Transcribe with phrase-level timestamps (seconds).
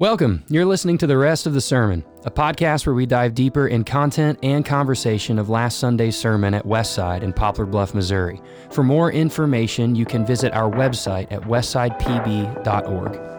[0.00, 0.44] Welcome.
[0.48, 3.82] You're listening to the rest of the sermon, a podcast where we dive deeper in
[3.82, 8.40] content and conversation of last Sunday's sermon at Westside in Poplar Bluff, Missouri.
[8.70, 13.37] For more information, you can visit our website at westsidepb.org.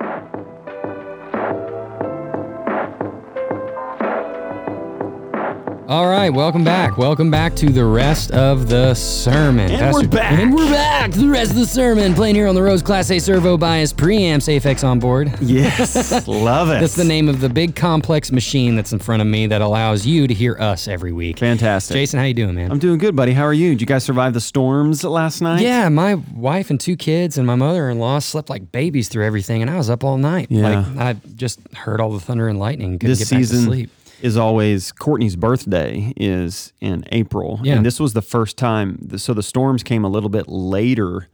[5.90, 7.00] All right, welcome back.
[7.00, 9.72] Welcome back to the rest of the sermon.
[9.72, 10.34] And we're back.
[10.34, 11.10] And we're back.
[11.10, 14.48] The rest of the sermon playing here on the Rode Class A Servo Bias preamps
[14.56, 15.34] APHEX on board.
[15.42, 16.80] Yes, love it.
[16.80, 20.06] That's the name of the big complex machine that's in front of me that allows
[20.06, 21.40] you to hear us every week.
[21.40, 21.96] Fantastic.
[21.96, 22.72] Jason, how you doing, man?
[22.72, 23.34] I'm doing good, buddy.
[23.34, 23.70] How are you?
[23.70, 25.62] Did you guys survive the storms last night?
[25.64, 29.72] yeah, my wife and two kids and my mother-in-law slept like babies through everything, and
[29.72, 30.52] I was up all night.
[30.52, 30.86] Yeah.
[30.86, 33.00] Like I just heard all the thunder and lightning.
[33.00, 33.90] Couldn't This get back to season sleep.
[34.22, 37.76] Is always Courtney's birthday is in April, Yeah.
[37.76, 39.10] and this was the first time.
[39.18, 41.28] So the storms came a little bit later.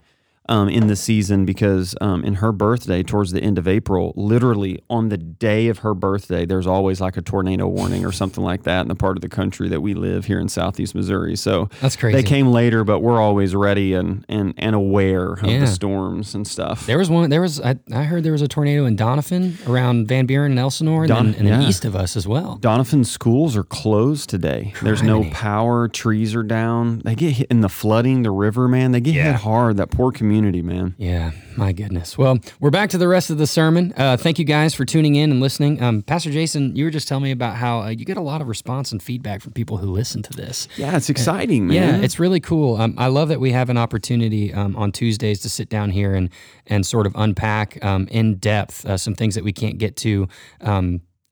[0.48, 4.80] Um, in the season because um, in her birthday towards the end of April, literally
[4.92, 8.62] on the day of her birthday, there's always like a tornado warning or something like
[8.62, 11.36] that in the part of the country that we live here in southeast Missouri.
[11.36, 12.16] So That's crazy.
[12.18, 15.62] They came later, but we're always ready and and, and aware of Yeah.
[15.62, 16.86] the storms and stuff.
[16.86, 17.28] There was one.
[17.32, 17.60] There was.
[17.60, 21.08] I, I heard there was a tornado in Doniphan around Van Buren and Ellsinore, and,
[21.08, 21.68] Don- then, and yeah.
[21.68, 22.60] east of us as well.
[22.62, 24.76] Doniphan schools are closed today.
[24.84, 25.88] There's no power.
[25.88, 27.00] Trees are down.
[27.04, 28.92] They get hit in the flooding, the river, man.
[28.92, 29.32] They get Yeah.
[29.32, 29.78] hit hard.
[29.78, 30.96] That poor community, man.
[30.98, 32.18] Yeah, my goodness.
[32.18, 33.94] Well, we're back to the rest of the sermon.
[33.96, 35.82] Uh, thank you guys for tuning in and listening.
[35.82, 38.42] Um, Pastor Jason, you were just telling me about how uh, you get a lot
[38.42, 40.68] of response and feedback from people who listen to this.
[40.78, 41.76] Yeah, it's exciting, man.
[41.76, 42.76] Yeah, it's really cool.
[42.76, 46.14] Um, I love that we have an opportunity um, on Tuesdays to sit down here
[46.14, 46.30] and
[46.68, 50.28] and sort of unpack um, in depth uh, some things that we can't get to.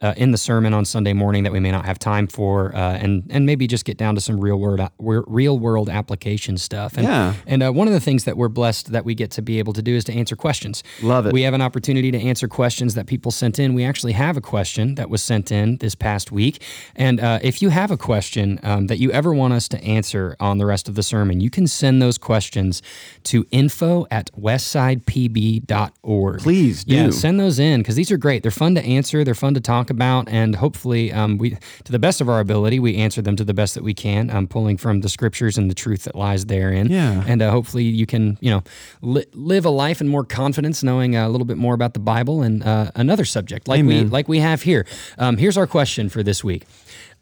[0.03, 2.97] Uh, in the sermon on Sunday morning that we may not have time for, uh,
[2.97, 6.97] and and maybe just get down to some real world real world application stuff.
[6.97, 7.33] And, Yeah.
[7.47, 9.71] And uh, one of the things that we're blessed that we get to be able
[9.71, 10.83] to do is to answer questions.
[11.01, 11.33] Love it.
[11.33, 13.75] We have an opportunity to answer questions that people sent in.
[13.75, 16.61] We actually have a question that was sent in this past week.
[16.95, 20.35] And uh, if you have a question um, that you ever want us to answer
[20.39, 22.81] on the rest of the sermon, you can send those questions
[23.23, 26.41] to info at westsidepb.org.
[26.41, 26.95] Please do.
[26.95, 28.43] Yeah, send those in because these are great.
[28.43, 29.23] They're fun to answer.
[29.23, 31.51] They're fun to talk about, and hopefully, um, we,
[31.83, 34.29] to the best of our ability, we answer them to the best that we can.
[34.29, 36.87] Um, pulling from the scriptures and the truth that lies therein.
[36.87, 37.23] Yeah.
[37.27, 38.63] and uh, hopefully, you can you know
[39.01, 41.99] li- live a life in more confidence, knowing uh, a little bit more about the
[41.99, 44.85] Bible and uh, another subject like we like we have here.
[45.17, 46.63] Um, here's our question for this week.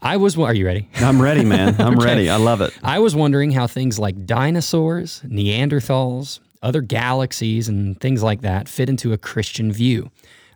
[0.01, 0.37] I was.
[0.37, 0.89] Are you ready?
[0.95, 1.75] I'm ready, man.
[1.79, 2.29] I'm ready.
[2.29, 2.73] I love it.
[2.83, 8.89] I was wondering how things like dinosaurs, Neanderthals, other galaxies, and things like that fit
[8.89, 10.09] into a Christian view.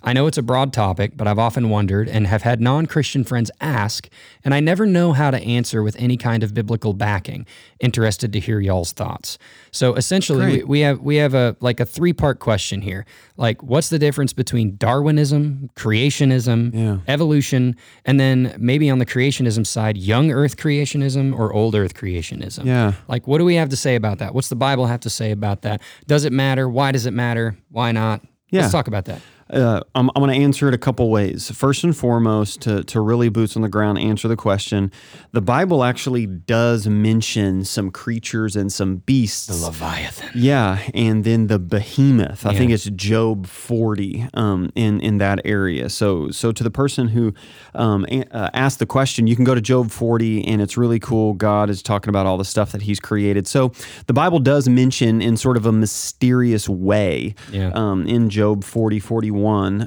[0.05, 3.23] I know it's a broad topic, but I've often wondered and have had non Christian
[3.23, 4.07] friends ask,
[4.43, 7.45] and I never know how to answer with any kind of biblical backing.
[7.79, 9.37] Interested to hear y'all's thoughts.
[9.71, 13.05] So essentially, we, we have we have a like a three part question here.
[13.35, 16.97] Like, what's the difference between Darwinism, creationism, Yeah.
[17.07, 22.65] evolution, and then maybe on the creationism side, young Earth creationism or old Earth creationism?
[22.65, 22.93] Yeah.
[23.07, 24.33] Like, what do we have to say about that?
[24.35, 25.81] What's the Bible have to say about that?
[26.07, 26.69] Does it matter?
[26.69, 27.57] Why does it matter?
[27.71, 28.21] Why not?
[28.51, 28.61] Yeah.
[28.61, 29.21] Let's talk about that.
[29.49, 31.51] Uh, I'm, I'm going to answer it a couple ways.
[31.51, 34.91] First and foremost, to, to really boots on the ground answer the question,
[35.33, 39.45] the Bible actually does mention some creatures and some beasts.
[39.45, 40.31] The Leviathan.
[40.33, 42.43] Yeah, and then the behemoth.
[42.45, 45.89] I think it's Job 40 um, in in that area.
[45.89, 47.33] So so to the person who
[47.75, 51.33] um, uh, asked the question, you can go to Job 40, and it's really cool.
[51.33, 53.45] God is talking about all the stuff that He's created.
[53.47, 53.71] So
[54.07, 57.71] the Bible does mention in sort of a mysterious way Yeah.
[57.75, 59.34] um, in Job 40, 41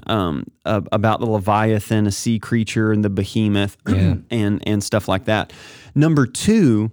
[0.07, 4.17] um, uh, about the Leviathan, a sea creature, and the behemoth, Yeah.
[4.31, 5.53] and and stuff like that.
[5.95, 6.91] Number two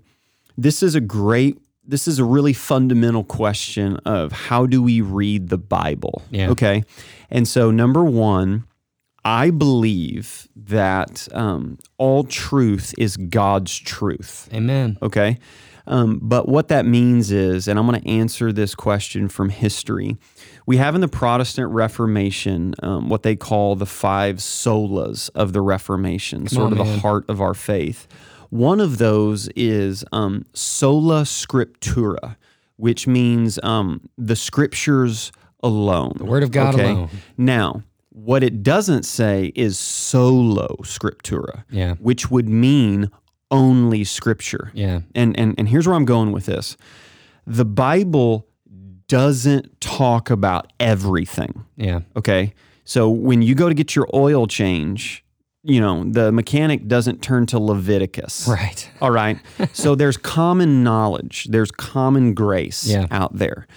[0.58, 1.58] this is a great
[1.88, 6.50] this is a really fundamental question of how do we read the bible Yeah.
[6.52, 6.84] okay
[7.30, 8.64] and so number one
[9.26, 14.98] i believe that um, all truth is god's truth Amen.
[15.02, 15.38] okay
[15.88, 20.16] um, but what that means is and i'm going to answer this question from history
[20.66, 25.62] we have in the protestant reformation um, what they call the five solas of the
[25.62, 28.08] reformation sort on, of the heart of our faith
[28.50, 32.36] one of those is um, sola scriptura
[32.78, 35.32] which means um, the scriptures
[35.64, 37.10] alone the Word of God alone.
[37.38, 41.96] now what it doesn't say is solo scriptura Yeah.
[41.96, 43.12] which would mean
[43.52, 44.72] only scripture.
[44.74, 45.02] Yeah.
[45.14, 46.78] And and and here's where I'm going with this.
[47.46, 48.48] The Bible
[49.08, 52.02] doesn't talk about everything, Yeah.
[52.16, 52.54] okay?
[52.84, 55.24] So when you go to get your oil change,
[55.64, 58.48] you know, the mechanic doesn't turn to Leviticus.
[58.48, 58.90] Right.
[59.02, 59.40] All right.
[59.74, 63.08] so there's common knowledge, there's common grace Yeah.
[63.12, 63.68] out there.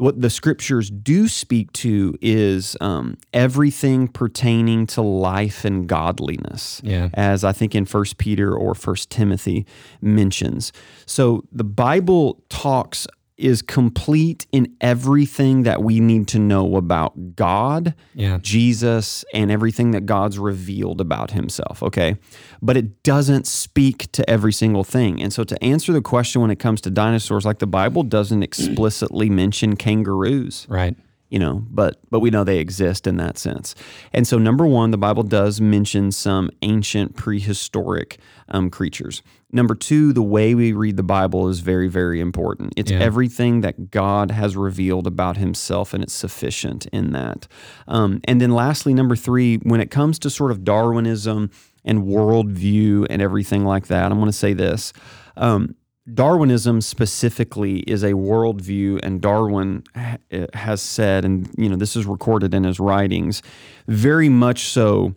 [0.00, 7.08] what the scriptures do speak to is um, everything pertaining to life and godliness Yeah.
[7.14, 9.66] as i think in first peter or first timothy
[10.00, 10.72] mentions
[11.04, 13.08] so the bible talks
[13.38, 18.38] is complete in everything that we need to know about god Yeah.
[18.42, 22.16] Jesus and everything that God's revealed about himself, okay?
[22.60, 25.22] But it doesn't speak to every single thing.
[25.22, 28.42] And so to answer the question when it comes to dinosaurs, like the Bible doesn't
[28.42, 30.96] explicitly mention kangaroos Right.
[31.30, 33.74] You know but but we know they exist in that sense.
[34.12, 39.22] And so number one the bible does mention some ancient prehistoric um, creatures.
[39.52, 42.72] Number two the way we read the bible is very very important.
[42.76, 43.00] It's Yeah.
[43.00, 47.46] everything that god has revealed about himself and it's sufficient in that.
[47.86, 51.50] Um, and then lastly number three when it comes to sort of darwinism
[51.84, 54.92] and worldview and everything like that i'm going to say this
[55.36, 55.74] um,
[56.14, 62.06] Darwinism specifically is a worldview, and Darwin eh, has said, and you know this is
[62.06, 63.42] recorded in his writings,
[63.86, 65.14] very much so,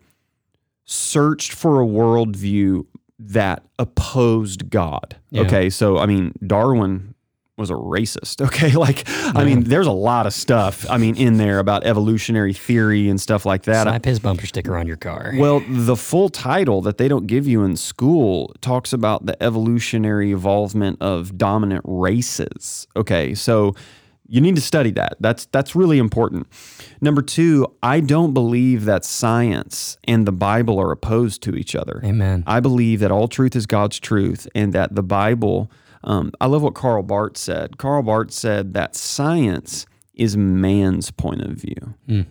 [0.85, 2.85] searched for a worldview
[3.19, 5.15] that opposed God.
[5.29, 5.41] Yeah.
[5.43, 7.10] Okay, so I mean Darwin
[7.61, 8.41] was a racist.
[8.51, 10.85] Okay, like I mean, there's a lot of stuff.
[10.89, 13.83] I mean, in there about evolutionary theory and stuff like that.
[13.83, 15.33] Slap his bumper sticker on your car.
[15.37, 20.31] Well, the full title that they don't give you in school talks about the evolutionary
[20.31, 22.87] evolvement of dominant races.
[22.95, 23.73] Okay, so
[24.31, 25.17] you need to study that.
[25.19, 26.47] That's that's really important.
[27.01, 32.01] Number 2, I don't believe that science and the Bible are opposed to each other.
[32.03, 32.45] Amen.
[32.47, 35.69] I believe that all truth is God's truth and that the Bible,
[36.03, 37.77] um, I love what Karl Barth said.
[37.77, 41.94] Karl Barth said that science is man's point of view.
[42.07, 42.21] Hmm.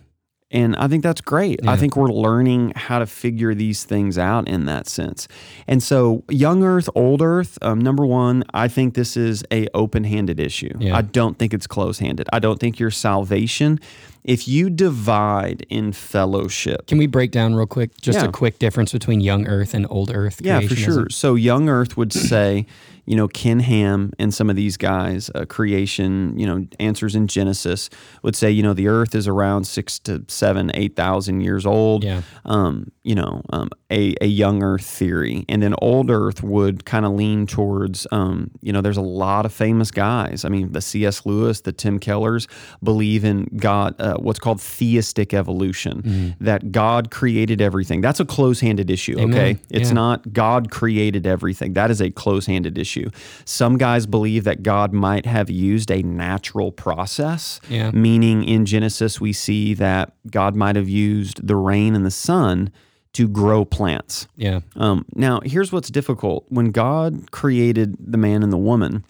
[0.53, 1.65] And I think that's great.
[1.65, 5.29] I think we're learning how to figure these things out in that sense.
[5.65, 7.57] And so, young Earth, old Earth.
[7.61, 10.73] Um, number one, I think this is a open-handed issue.
[10.77, 10.97] Yeah.
[10.97, 12.27] I don't think it's close-handed.
[12.33, 13.79] I don't think your salvation,
[14.25, 18.25] if you divide in fellowship, Can we break down real quick just Yeah.
[18.25, 20.41] a quick difference between young Earth and old Earth?
[20.43, 21.09] Yeah, for sure.
[21.09, 22.65] So Young Earth would say,
[23.11, 27.27] you know, Ken Ham and some of these guys, uh, creation, you know, answers in
[27.27, 27.89] Genesis
[28.23, 32.05] would say, you know, the Earth is around six to seven, eight thousand years old.
[32.05, 32.21] Yeah.
[32.45, 37.05] Um, you know, um, a a young Earth theory, and then old Earth would kind
[37.05, 40.45] of lean towards, um, you know, there's a lot of famous guys.
[40.45, 41.25] I mean, the C.S.
[41.25, 42.47] Lewis, the Tim Kellers
[42.81, 47.99] believe in God, uh, what's called theistic evolution, that God created everything.
[48.01, 49.17] That's a close-handed issue.
[49.19, 49.31] Amen.
[49.37, 49.95] Okay, it's Yeah.
[49.95, 51.73] not God created everything.
[51.73, 53.00] That is a close-handed issue.
[53.45, 57.91] Some guys believe that God might have used a natural process, Yeah.
[57.91, 62.69] meaning in Genesis we see that God might have used the rain and the sun
[63.13, 64.27] to grow plants.
[64.37, 64.61] Yeah.
[64.75, 69.03] Um, now, here's what's difficult: when God created the man and the woman,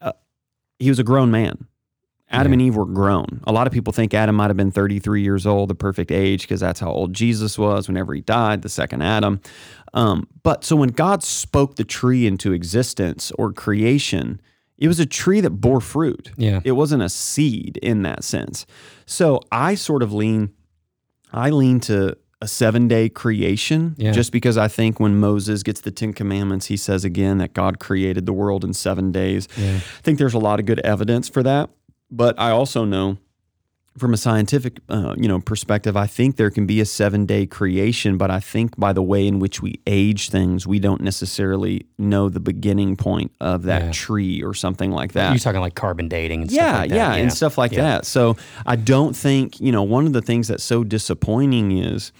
[0.00, 0.12] uh,
[0.78, 1.66] he was a grown man.
[2.32, 2.54] Adam Yeah.
[2.54, 3.40] and Eve were grown.
[3.44, 6.42] A lot of people think Adam might have been 33 years old, the perfect age,
[6.42, 9.40] because that's how old Jesus was whenever he died, the second Adam.
[9.94, 14.40] Um, but so when God spoke the tree into existence or creation,
[14.78, 16.32] it was a tree that bore fruit.
[16.36, 16.60] Yeah.
[16.64, 18.66] It wasn't a seed in that sense.
[19.06, 20.50] So I sort of lean,
[21.32, 24.10] I lean to a seven day creation Yeah.
[24.10, 27.78] just because I think when Moses gets the Ten Commandments, he says again that God
[27.78, 29.46] created the world in seven days.
[29.56, 29.76] Yeah.
[29.76, 31.70] I think there's a lot of good evidence for that.
[32.12, 33.16] But I also know
[33.98, 37.44] from a scientific uh, you know perspective i think there can be a seven day
[37.44, 41.84] creation but i think by the way in which we age things we don't necessarily
[41.98, 43.90] know the beginning point of that Yeah.
[43.92, 46.96] tree or something like that You're talking like carbon dating and yeah, stuff like that.
[46.96, 47.82] yeah, and stuff like Yeah.
[47.82, 48.06] that.
[48.06, 52.12] So I don't think, you know, one of the things that's so disappointing is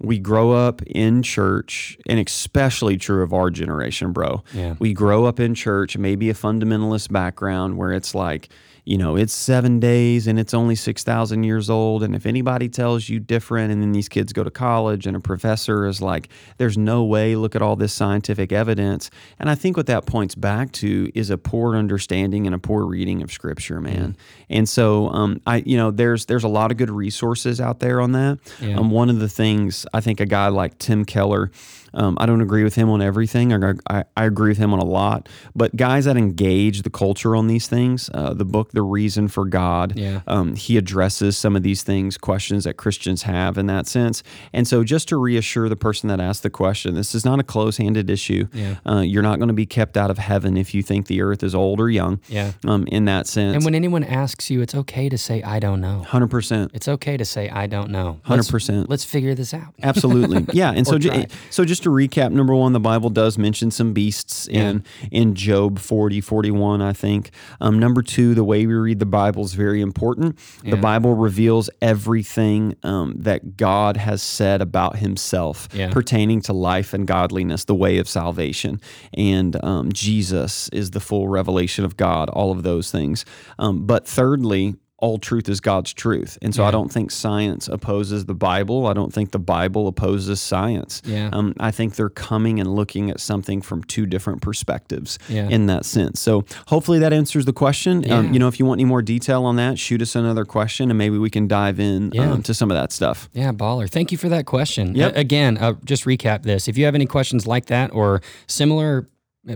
[0.00, 4.42] we grow up in church, and especially true of our generation, bro.
[4.54, 4.76] Yeah.
[4.78, 8.48] We grow up in church, maybe a fundamentalist background where it's like,
[8.88, 12.02] you know, it's seven days and it's only 6,000 years old.
[12.02, 15.20] And if anybody tells you different, and then these kids go to college and a
[15.20, 19.10] professor is like, there's no way, look at all this scientific evidence.
[19.38, 22.86] And I think what that points back to is a poor understanding and a poor
[22.86, 24.16] reading of scripture, man.
[24.48, 28.00] And so, um, I, you know, there's, there's a lot of good resources out there
[28.00, 28.38] on that.
[28.58, 28.78] Yeah.
[28.78, 31.50] Um, one of the things I think a guy like Tim Keller,
[31.94, 33.52] um, I don't agree with him on everything.
[33.52, 37.34] I, I, I agree with him on a lot, but guys that engage the culture
[37.36, 40.20] on these things, uh, the book, The Reason for God, Yeah.
[40.26, 44.22] um, he addresses some of these things, questions that Christians have in that sense.
[44.52, 47.42] And so, just to reassure the person that asked the question, this is not a
[47.42, 48.46] close handed issue.
[48.52, 48.76] Yeah.
[48.86, 51.42] Uh, you're not going to be kept out of heaven if you think the earth
[51.42, 52.20] is old or young.
[52.28, 52.52] Yeah.
[52.66, 55.80] Um, in that sense, And when anyone asks you, it's okay to say, I don't
[55.80, 56.04] know.
[56.08, 56.70] 100%.
[56.74, 58.20] It's okay to say, I don't know.
[58.28, 58.86] Let's- 100%.
[58.88, 59.74] Let's figure this out.
[59.82, 60.72] Absolutely, yeah.
[60.72, 63.92] And so, ju- so just just to recap, number one, the Bible does mention some
[63.92, 64.82] beasts in
[65.12, 67.30] in Job 40, 41, I think.
[67.60, 70.36] Um, number two, the way we read the Bible is very important.
[70.64, 75.90] The Bible reveals everything um, that God has said about Himself Yeah.
[75.90, 78.80] pertaining to life and godliness, the way of salvation,
[79.14, 82.28] and um, Jesus is the full revelation of God.
[82.30, 83.24] All of those things.
[83.58, 84.74] Um, but thirdly.
[85.00, 86.36] All truth is God's truth.
[86.42, 88.86] And so I don't think science opposes the Bible.
[88.88, 91.00] I don't think the Bible opposes science.
[91.04, 91.30] Yeah.
[91.32, 95.48] Um, I think they're coming and looking at something from two different perspectives Yeah.
[95.48, 96.18] in that sense.
[96.20, 98.02] So hopefully that answers the question.
[98.02, 98.18] Yeah.
[98.18, 100.90] Um, you know, if you want any more detail on that, shoot us another question
[100.90, 102.32] and maybe we can dive in Yeah.
[102.32, 103.28] um, to some of that stuff.
[103.32, 103.88] Yeah, baller.
[103.88, 104.96] Thank you for that question.
[104.96, 105.14] Yep.
[105.14, 106.66] A- again, uh, just recap this.
[106.66, 109.06] If you have any questions like that or similar,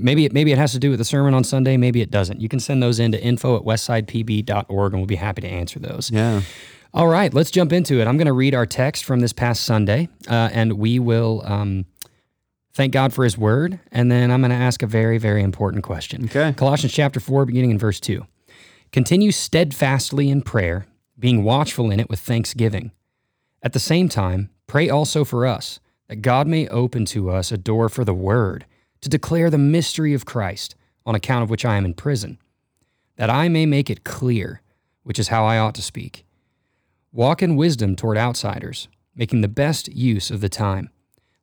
[0.00, 2.40] maybe it, maybe it has to do with the sermon on Sunday, maybe it doesn't.
[2.40, 5.78] You can send those in to info at westsidepb.org and we'll be happy to answer
[5.78, 6.11] those.
[6.11, 6.42] Yeah.
[6.94, 8.06] All right, let's jump into it.
[8.06, 11.87] I'm going to read our text from this past Sunday, uh, and we will um,
[12.75, 15.84] thank God for His Word, and then I'm going to ask a very, very important
[15.84, 16.26] question.
[16.26, 16.52] Okay.
[16.52, 18.26] Colossians chapter 4, beginning in verse 2.
[18.92, 20.87] Continue steadfastly in prayer,
[21.18, 22.92] being watchful in it with thanksgiving.
[23.62, 27.56] At the same time, pray also for us, that God may open to us a
[27.56, 28.66] door for the Word,
[29.02, 32.38] to declare the mystery of Christ, on account of which I am in prison,
[33.16, 34.62] that I may make it clear,
[35.02, 36.25] which is how I ought to speak.
[37.12, 40.90] Walk in wisdom toward outsiders, making the best use of the time.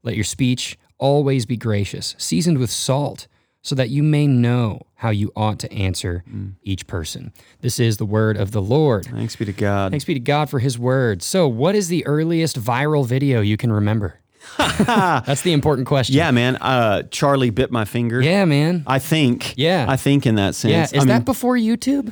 [0.02, 3.28] Let your speech always be gracious, seasoned with salt,
[3.62, 6.54] so that you may know how you ought to answer mm.
[6.64, 7.34] each person.
[7.60, 9.06] This is the word of the Lord.
[9.06, 9.92] Thanks be to God.
[9.92, 11.22] Thanks be to God for his word.
[11.22, 14.22] So, what is the earliest viral video you can remember?
[14.58, 16.16] That's the important question.
[16.16, 16.56] Yeah, man.
[16.58, 18.22] Uh, Charlie bit my finger.
[18.22, 18.84] Yeah, man.
[18.88, 19.54] I think.
[19.58, 19.86] Yeah.
[19.88, 20.72] I think in that sense.
[20.72, 20.84] Yeah.
[20.84, 22.12] Is I that mean, before YouTube?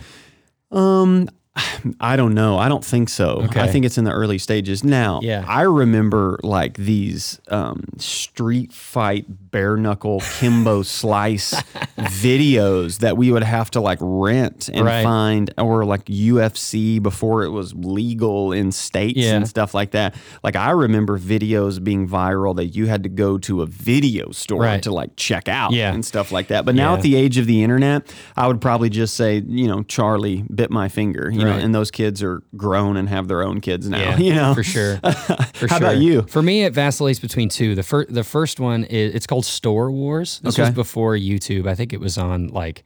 [0.71, 1.29] Um,
[1.99, 2.57] I don't know.
[2.57, 3.41] I don't think so.
[3.45, 3.59] Okay.
[3.61, 4.83] I think it's in the early stages.
[4.83, 5.43] Now, Yeah.
[5.47, 11.53] I remember like these um, street fight bare knuckle Kimbo slice
[11.97, 15.03] videos that we would have to like rent and Right.
[15.03, 19.35] find, or like UFC before it was legal in states Yeah.
[19.35, 20.15] and stuff like that.
[20.43, 24.61] Like I remember videos being viral that you had to go to a video store
[24.61, 24.83] Right.
[24.83, 25.93] to like check out Yeah.
[25.93, 26.65] and stuff like that.
[26.65, 29.83] But now at the age of the internet, I would probably just say, you know,
[29.83, 31.63] Charlie bit my finger, you know, Right.
[31.63, 34.53] and those kids are grown and have their own kids now, Yeah, you know.
[34.53, 34.97] for sure.
[35.53, 35.87] For How sure.
[35.87, 36.21] about you?
[36.23, 37.73] For me, it vacillates between two.
[37.75, 40.39] The first, the first one is it's called Store Wars.
[40.43, 41.67] This was before YouTube.
[41.67, 42.83] I think it was on like,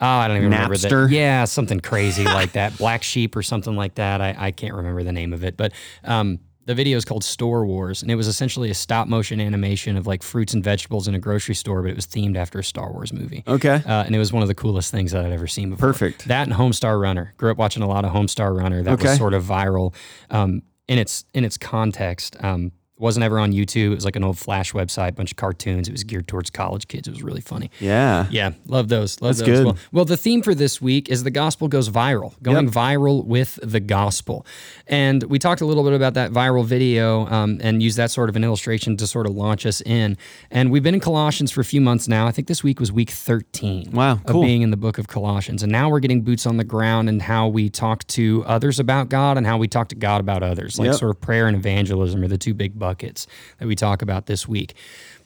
[0.00, 1.08] oh, I don't even remember Napster?
[1.08, 1.14] that.
[1.14, 2.76] Yeah, something crazy like that.
[2.78, 4.20] Black Sheep or something like that.
[4.20, 5.72] I, I can't remember the name of it, but
[6.04, 9.96] um, the video is called Store Wars, and it was essentially a stop motion animation
[9.96, 12.62] of like fruits and vegetables in a grocery store, but it was themed after a
[12.64, 13.42] Star Wars movie.
[13.48, 13.82] Okay.
[13.86, 15.88] Uh, and it was one of the coolest things that I'd ever seen before.
[15.88, 16.28] Perfect.
[16.28, 17.32] That and Homestar Runner.
[17.38, 18.82] Grew up watching a lot of Homestar Runner.
[18.82, 19.08] That Okay.
[19.08, 19.94] was sort of viral
[20.28, 22.36] um, in its in its context.
[22.44, 23.92] Um, wasn't ever on YouTube.
[23.92, 25.88] It was like an old Flash website, bunch of cartoons.
[25.88, 27.06] It was geared towards college kids.
[27.08, 27.70] It was really funny.
[27.80, 28.26] Yeah.
[28.30, 29.20] Yeah, love those.
[29.20, 29.58] Love That's those.
[29.58, 29.66] good.
[29.66, 32.74] Well, well, the theme for this week is the gospel goes viral, going Yep.
[32.74, 34.44] viral with the gospel.
[34.86, 38.28] And we talked a little bit about that viral video um, and used that sort
[38.28, 40.16] of an illustration to sort of launch us in.
[40.50, 42.26] And we've been in Colossians for a few months now.
[42.26, 44.42] I think this week was week 13 Wow, of cool.
[44.42, 45.62] being in the book of Colossians.
[45.62, 49.08] And now we're getting boots on the ground and how we talk to others about
[49.08, 50.78] God and how we talk to God about others.
[50.78, 50.94] Like Yep.
[50.96, 54.48] sort of prayer and evangelism are the two big buckets that we talk about this
[54.48, 54.74] week.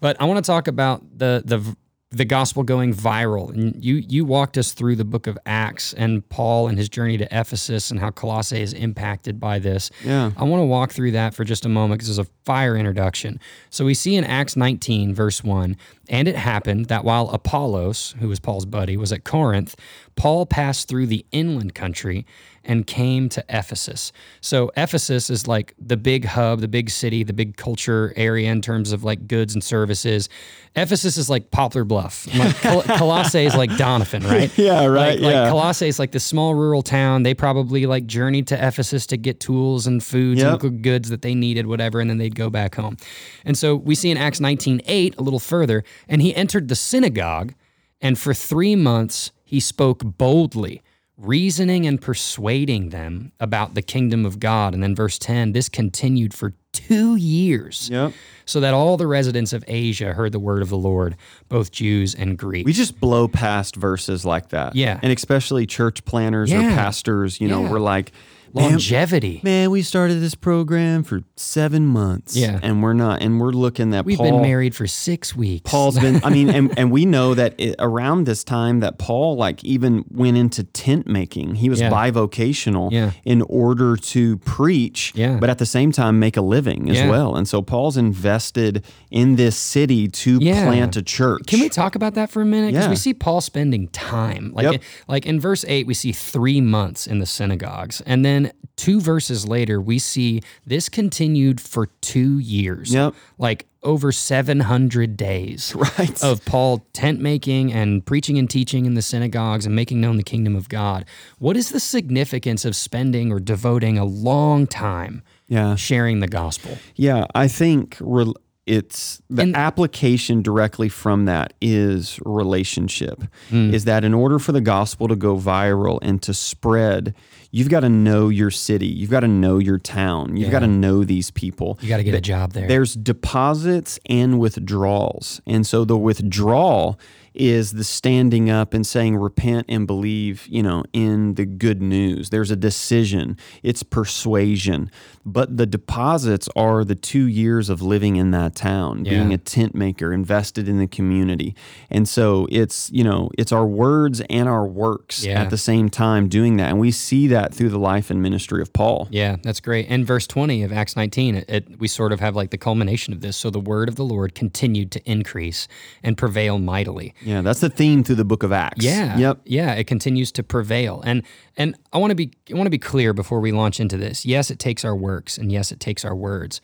[0.01, 1.77] But I want to talk about the the
[2.13, 3.51] the gospel going viral.
[3.51, 7.17] And you you walked us through the book of Acts and Paul and his journey
[7.19, 9.91] to Ephesus and how Colossae is impacted by this.
[10.05, 10.31] Yeah.
[10.37, 13.41] I want to walk through that for just a moment because it's a fire introduction.
[13.71, 15.77] So we see in Acts 19, verse 1,
[16.09, 19.75] and it happened that while Apollos, who was Paul's buddy, was at Corinth,
[20.17, 22.27] Paul passed through the inland country
[22.65, 24.13] and came to Ephesus.
[24.41, 28.63] So Ephesus is like the big hub, the big city, the big culture area in
[28.63, 30.29] terms of like goods and services.
[30.77, 32.27] Ephesus is like Poplar Bluff.
[32.39, 34.51] Like Col- Colossae is like Doniphan, right?
[34.59, 35.49] Yeah, right, Like, like yeah.
[35.51, 37.25] Colossae is like this small rural town.
[37.25, 40.51] They probably like journeyed to Ephesus to get tools and foods Yep.
[40.53, 42.97] and good goods that they needed, whatever, and then they'd go back home.
[43.45, 47.55] And so we see in Acts 19:8 a little further, and he entered the synagogue,
[48.01, 50.83] and for three months he spoke boldly,
[51.19, 54.75] reasoning and persuading them about the kingdom of God.
[54.75, 57.89] And then verse 10, this continued for two years.
[57.93, 58.13] Yep.
[58.45, 61.17] So that all the residents of Asia heard the word of the Lord,
[61.49, 62.65] both Jews and Greeks.
[62.67, 64.75] We just blow past verses like that.
[64.75, 64.99] Yeah.
[65.03, 67.71] And especially church planners or pastors, you know, Yeah.
[67.71, 68.13] we're like,
[68.55, 69.41] longevity.
[69.43, 72.37] Man, we started this program for seven months.
[72.37, 72.59] Yeah.
[72.63, 74.31] And we're not, and we're looking at We've Paul.
[74.31, 75.71] been married for six weeks.
[75.71, 79.37] Paul's been, I mean, and, and we know that it, around this time that Paul
[79.37, 81.57] like even went into tent making.
[81.57, 81.91] He was Yeah.
[81.91, 83.13] bivocational Yeah.
[83.25, 85.39] in order to preach, Yeah.
[85.41, 87.11] but at the same time make a living as Yeah.
[87.11, 87.35] well.
[87.37, 91.43] And so Paul's invested in this city to plant a church.
[91.47, 92.69] Can we talk about that for a minute?
[92.73, 92.91] Because Yeah.
[92.91, 94.53] we see Paul spending time.
[94.55, 94.83] Like, Yep.
[95.09, 98.03] like in verse 8, we see three months in the synagogues.
[98.07, 98.42] And then
[98.77, 102.93] two verses later, we see this continued for two years.
[102.93, 103.15] Yep.
[103.39, 105.75] Like over 700 days.
[105.99, 106.23] Right.
[106.25, 110.23] Of Paul tent making and preaching and teaching in the synagogues and making known the
[110.23, 111.05] kingdom of God.
[111.39, 115.75] What is the significance of spending or devoting a long time Yeah.
[115.75, 116.79] sharing the gospel?
[116.97, 118.35] Yeah, I think rel
[118.67, 123.25] it's the And- application directly from that is relationship.
[123.51, 123.75] Hmm.
[123.75, 127.15] Is that in order for the gospel to go viral and to spread,
[127.51, 130.67] you've got to know your city, you've got to know your town, you've got to
[130.69, 131.79] know these people.
[131.83, 132.69] You got to get a job there.
[132.69, 135.41] There's deposits and withdrawals.
[135.47, 136.99] And so the withdrawal
[137.35, 142.29] is the standing up and saying repent and believe, you know, in the good news.
[142.29, 143.39] There's a decision.
[143.63, 144.91] It's persuasion.
[145.25, 149.75] But the deposits are the 2 years of living in that town, being a tent
[149.75, 151.55] maker, invested in the community.
[151.91, 155.41] And so it's, you know, it's our words and our works Yeah.
[155.41, 156.71] at the same time doing that.
[156.71, 159.07] And we see that through the life and ministry of Paul.
[159.11, 159.87] Yeah, that's great.
[159.89, 163.13] And verse 20 of Acts 19, it, it, we sort of have like the culmination
[163.13, 163.37] of this.
[163.37, 165.69] So the word of the Lord continued to increase
[166.03, 167.15] and prevail mightily.
[167.23, 168.85] Yeah, that's the theme through the book of Acts.
[168.85, 169.17] Yeah.
[169.17, 169.41] Yep.
[169.45, 171.01] Yeah, it continues to prevail.
[171.07, 171.23] And
[171.57, 174.25] and I want to be I want to be clear before we launch into this.
[174.25, 176.61] Yes, it takes our works and yes, it takes our words.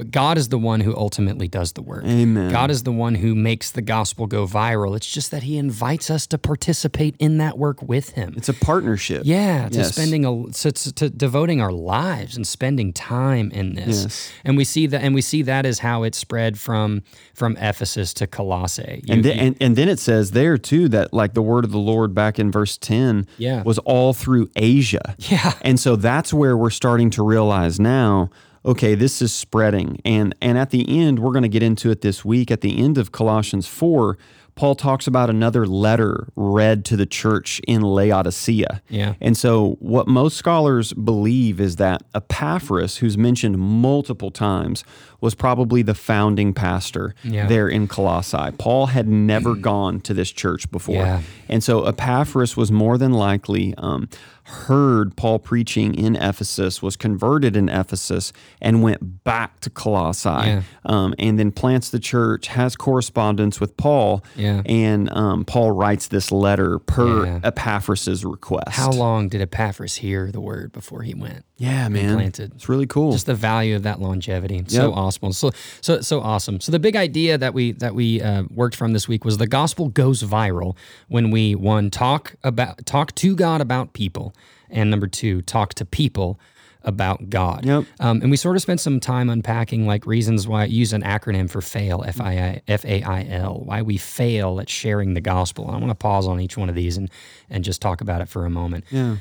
[0.00, 2.04] But God is the one who ultimately does the work.
[2.06, 2.50] Amen.
[2.50, 4.96] God is the one who makes the gospel go viral.
[4.96, 8.32] It's just that he invites us to participate in that work with him.
[8.34, 9.24] It's a partnership.
[9.26, 9.92] Yeah, to Yes.
[9.94, 14.32] spending a to, to, to devoting our lives and spending time in this, Yes.
[14.42, 17.02] and we see that, and we see that is how it spread from
[17.34, 19.02] from Ephesus to Colossae.
[19.04, 21.66] You- And then, you- and, and then it says there too that like the word
[21.66, 23.62] of the Lord back in verse 10 Yeah.
[23.64, 25.14] was all through Asia.
[25.18, 25.52] Yeah.
[25.60, 28.30] And so that's where we're starting to realize now,
[28.64, 30.00] okay, this is spreading.
[30.04, 32.78] And and at the end, we're going to get into it this week at the
[32.78, 34.18] end of Colossians 4,
[34.54, 38.82] Paul talks about another letter read to the church in Laodicea.
[38.90, 39.14] Yeah.
[39.20, 44.84] And so, what most scholars believe is that Epaphras, who's mentioned multiple times,
[45.20, 47.46] was probably the founding pastor Yeah.
[47.46, 48.52] there in Colossae.
[48.58, 50.94] Paul had never gone to this church before.
[50.96, 51.20] Yeah.
[51.48, 54.08] And so, Epaphras was more than likely um,
[54.44, 60.62] heard Paul preaching in Ephesus, was converted in Ephesus, and went back to Colossae, Yeah.
[60.84, 64.24] um, and then plants the church, has correspondence with Paul.
[64.36, 64.62] Yeah.
[64.66, 67.40] And um, Paul writes this letter per Yeah.
[67.44, 68.70] Epaphras' request.
[68.76, 71.44] how long did Epaphras hear the word before he went?
[71.60, 72.14] Yeah, man.
[72.14, 72.54] planted.
[72.54, 73.12] It's really cool.
[73.12, 74.64] Just the value of that longevity.
[74.66, 75.32] So awesome.
[75.32, 75.50] So
[75.82, 76.58] so so awesome.
[76.58, 79.46] So the big idea that we that we uh, worked from this week was the
[79.46, 80.74] gospel goes viral
[81.08, 84.34] when we one talk about talk to God about people,
[84.70, 86.40] and number two talk to people
[86.82, 87.66] about God.
[87.66, 87.84] Yep.
[88.00, 91.50] Um, and we sort of spent some time unpacking like reasons why use an acronym
[91.50, 95.20] for fail F I I F A I L why we fail at sharing the
[95.20, 95.68] gospel.
[95.70, 97.10] I want to pause on each one of these and
[97.50, 98.86] and just talk about it for a moment.
[98.90, 99.16] yeah.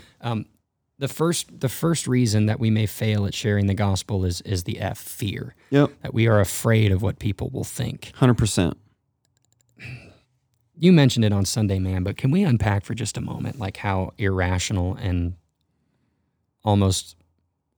[1.00, 4.66] The first the first reason that we may fail at sharing the gospel is is
[4.66, 5.92] the F fear Yep.
[6.04, 8.12] that we are afraid of what people will think.
[8.20, 8.74] 100%.
[10.82, 13.78] You mentioned it on Sunday, man, but can we unpack for just a moment like
[13.78, 15.36] how irrational and
[16.64, 17.16] almost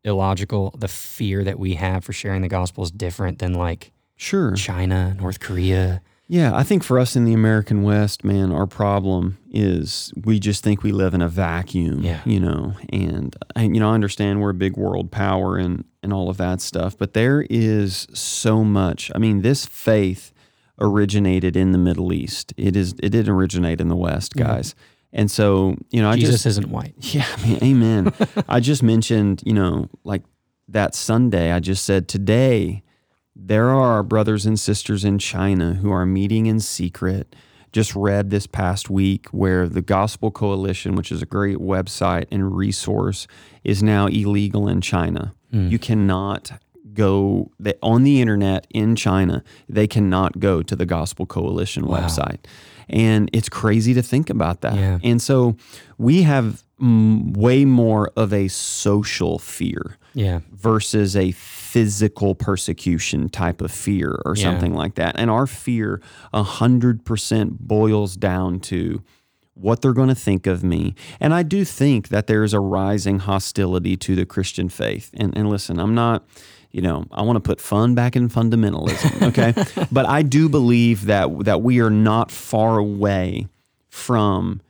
[0.04, 4.56] illogical the fear that we have for sharing the gospel is different than like Sure.
[4.56, 6.02] China, North Korea.
[6.32, 10.64] Yeah, I think for us in the American West, man, our problem is we just
[10.64, 12.22] think we live in a vacuum, Yeah.
[12.24, 16.14] you know, and I, you know, I understand we're a big world power and and
[16.14, 19.12] all of that stuff, but there is so much.
[19.14, 20.32] I mean, this faith
[20.80, 22.54] originated in the Middle East.
[22.56, 24.74] It is it didn't originate in the West, guys.
[25.12, 26.94] And so, you know, I Jesus just isn't white.
[27.14, 28.14] yeah, I mean, amen.
[28.48, 30.24] I just mentioned, you know, like
[30.70, 32.84] that Sunday, I just said today,
[33.44, 37.36] there are our brothers and sisters in China who are meeting in secret.
[37.72, 42.56] Just read this past week where the Gospel Coalition, which is a great website and
[42.56, 43.28] resource,
[43.64, 45.34] is now illegal in China.
[45.54, 46.52] You cannot
[46.94, 49.44] go they, on the internet in China.
[49.68, 52.40] They cannot go to the Gospel Coalition website.
[52.88, 54.76] And it's crazy to think about that.
[54.76, 55.00] Yeah.
[55.04, 55.56] And so
[55.98, 60.40] we have mm, way more of a social fear Yeah.
[60.54, 61.32] versus a
[61.72, 64.44] physical persecution type of fear or Yeah.
[64.44, 65.16] something like that.
[65.18, 66.02] And our fear
[66.34, 69.02] 100% boils down to
[69.54, 70.96] what they're going to think of me.
[71.20, 75.12] And I do think that there's a rising hostility to the Christian faith.
[75.14, 76.26] And, and listen, I'm not,
[76.72, 79.86] you know, I want to put fun back in fundamentalism, okay?
[79.92, 83.48] but I do believe that that we are not far away
[83.90, 84.62] from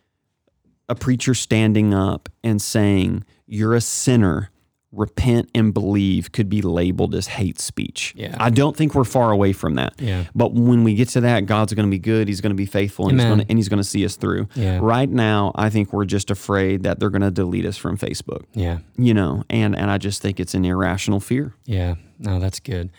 [0.89, 4.49] a preacher standing up and saying, "You're a sinner
[4.91, 8.13] repent and believe could be labeled as hate speech.
[8.15, 8.35] Yeah.
[8.39, 9.93] I don't think we're far away from that.
[9.99, 10.25] Yeah.
[10.35, 12.27] But when we get to that, God's going to be good.
[12.27, 13.37] He's going to be faithful, and he's, Amen.
[13.37, 14.47] going to, and he's going to see us through.
[14.55, 14.79] Yeah.
[14.81, 18.43] Right now, I think we're just afraid that they're going to delete us from Facebook.
[18.53, 18.79] Yeah.
[18.97, 21.55] You know, and and I just think it's an irrational fear.
[21.65, 21.95] Yeah.
[22.19, 22.91] No, that's good.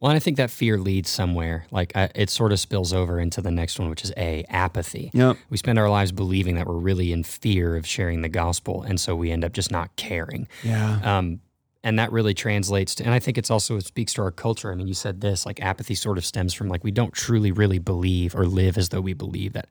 [0.00, 1.66] Well, and I think that fear leads somewhere.
[1.70, 5.10] Like I, it sort of spills over into the next one, which is A, apathy.
[5.12, 5.36] Yep.
[5.50, 8.82] We spend our lives believing that we're really in fear of sharing the gospel.
[8.82, 10.48] And so we end up just not caring.
[10.62, 11.00] Yeah.
[11.04, 11.40] Um,
[11.82, 14.72] and that really translates to, and I think it's also, it speaks to our culture.
[14.72, 17.52] I mean, you said this, like apathy sort of stems from like we don't truly,
[17.52, 19.68] really believe or live as though we believe that,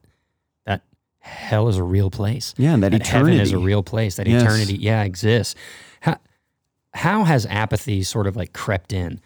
[0.66, 0.84] that
[1.20, 2.54] hell is a real place.
[2.58, 4.44] Yeah, and that heaven is a real place, that Yes.
[4.44, 5.56] eternity, yeah, exists.
[6.02, 6.18] How,
[6.94, 9.22] how has apathy sort of like crept in?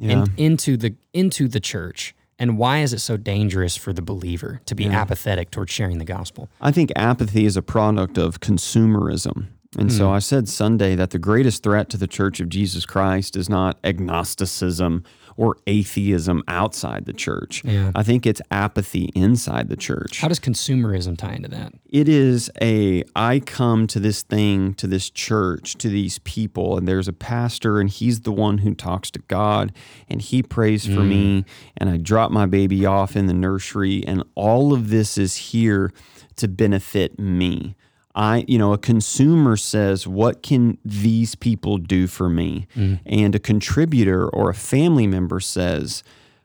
[0.00, 0.24] Yeah.
[0.24, 4.62] in, into the into the church and why is it so dangerous for the believer
[4.64, 9.48] to be apathetic towards sharing the gospel I think apathy is a product of consumerism.
[9.78, 10.14] And so hmm.
[10.14, 13.78] I said Sunday that the greatest threat to the Church of Jesus Christ is not
[13.84, 15.04] agnosticism
[15.36, 17.62] or atheism outside the church.
[17.64, 17.92] Yeah.
[17.94, 20.20] I think it's apathy inside the church.
[20.20, 24.86] how does consumerism tie into that It is a I come to this thing, to
[24.86, 29.10] this church, to these people, and there's a pastor, and he's the one who talks
[29.12, 29.72] to God,
[30.08, 31.44] and he prays for me, mm.
[31.76, 35.92] and I drop my baby off in the nursery, and all of this is here
[36.36, 37.76] to benefit me.
[38.14, 42.66] I, you know, a consumer says, What can these people do for me?
[42.76, 43.00] Mm.
[43.06, 46.02] And a contributor or a family member says,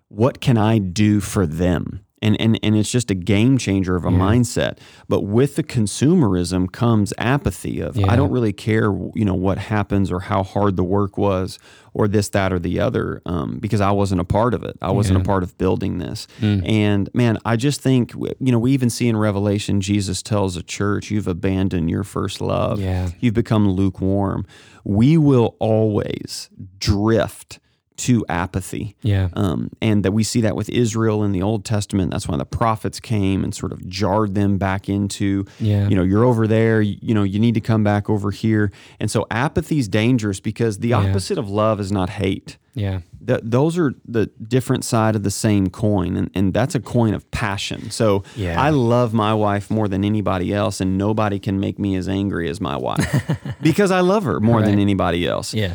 [0.07, 2.04] What can I do for them?
[2.25, 4.79] And, and, and it's just a game changer of a mindset.
[5.07, 8.11] But with the consumerism comes apathy of Yeah.
[8.11, 11.59] I don't really care, you know, what happens or how hard the work was
[11.93, 14.75] or this, that, or the other, um, because I wasn't a part of it.
[14.81, 16.27] I wasn't a part of building this.
[16.41, 20.63] And man, I just think, you know, we even see in Revelation, Jesus tells a
[20.63, 22.81] church, you've abandoned your first love.
[22.81, 23.11] Yeah.
[23.19, 24.45] You've become lukewarm.
[24.83, 27.59] We will always drift
[27.97, 28.95] to apathy.
[29.01, 32.11] yeah Um, and that we see that with Israel in the Old Testament.
[32.11, 35.87] That's why the prophets came and sort of jarred them back into, Yeah.
[35.87, 38.71] you know, you're over there, you, you know, you need to come back over here.
[38.99, 42.57] And so apathy is dangerous because the opposite of love is not hate.
[42.73, 46.79] yeah Th- those are the different side of the same coin, and, and that's a
[46.79, 47.89] coin of passion.
[47.89, 48.61] So Yeah.
[48.61, 52.49] I love my wife more than anybody else, and nobody can make me as angry
[52.49, 53.31] as my wife
[53.61, 55.73] because I love her more than anybody else yeah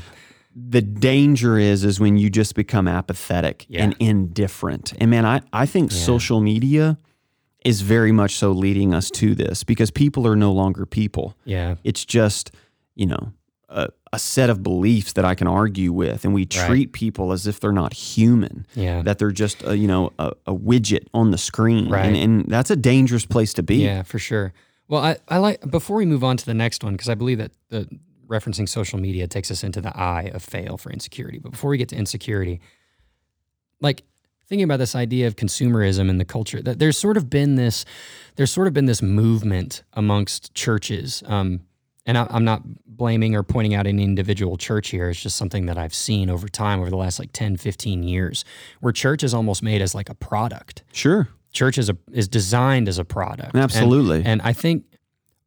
[0.54, 3.84] the danger is is when you just become apathetic Yeah.
[3.84, 4.92] and indifferent.
[5.00, 6.98] And man, I, I think social media
[7.64, 11.34] is very much so leading us to this because people are no longer people.
[11.44, 12.50] yeah It's just,
[12.94, 13.32] you know,
[13.68, 17.46] a, a set of beliefs that I can argue with, and we treat people as
[17.46, 18.66] if they're not human.
[18.74, 19.02] Yeah.
[19.02, 22.06] that they're just a, you know a, a widget on the screen, Right.
[22.06, 23.76] and, and that's a dangerous place to be.
[23.76, 24.52] Yeah, for sure.
[24.88, 27.38] Well, I, I like before we move on to the next one because I believe
[27.38, 27.86] that the
[28.30, 31.38] referencing social media takes us into the I of fail for insecurity.
[31.38, 32.60] But before we get to insecurity,
[33.80, 34.02] like
[34.46, 37.84] thinking about this idea of consumerism and the culture, that there's sort of been this,
[38.36, 41.22] there's sort of been this movement amongst churches.
[41.26, 41.60] Um,
[42.06, 45.10] and I, I'm not blaming or pointing out any individual church here.
[45.10, 48.44] It's just something that I've seen over time, over the last like 10, 15 years,
[48.80, 52.88] where church is almost made as like a product Sure, church is a is designed
[52.88, 53.54] as a product.
[53.54, 54.22] And- Absolutely.
[54.24, 54.84] And, I think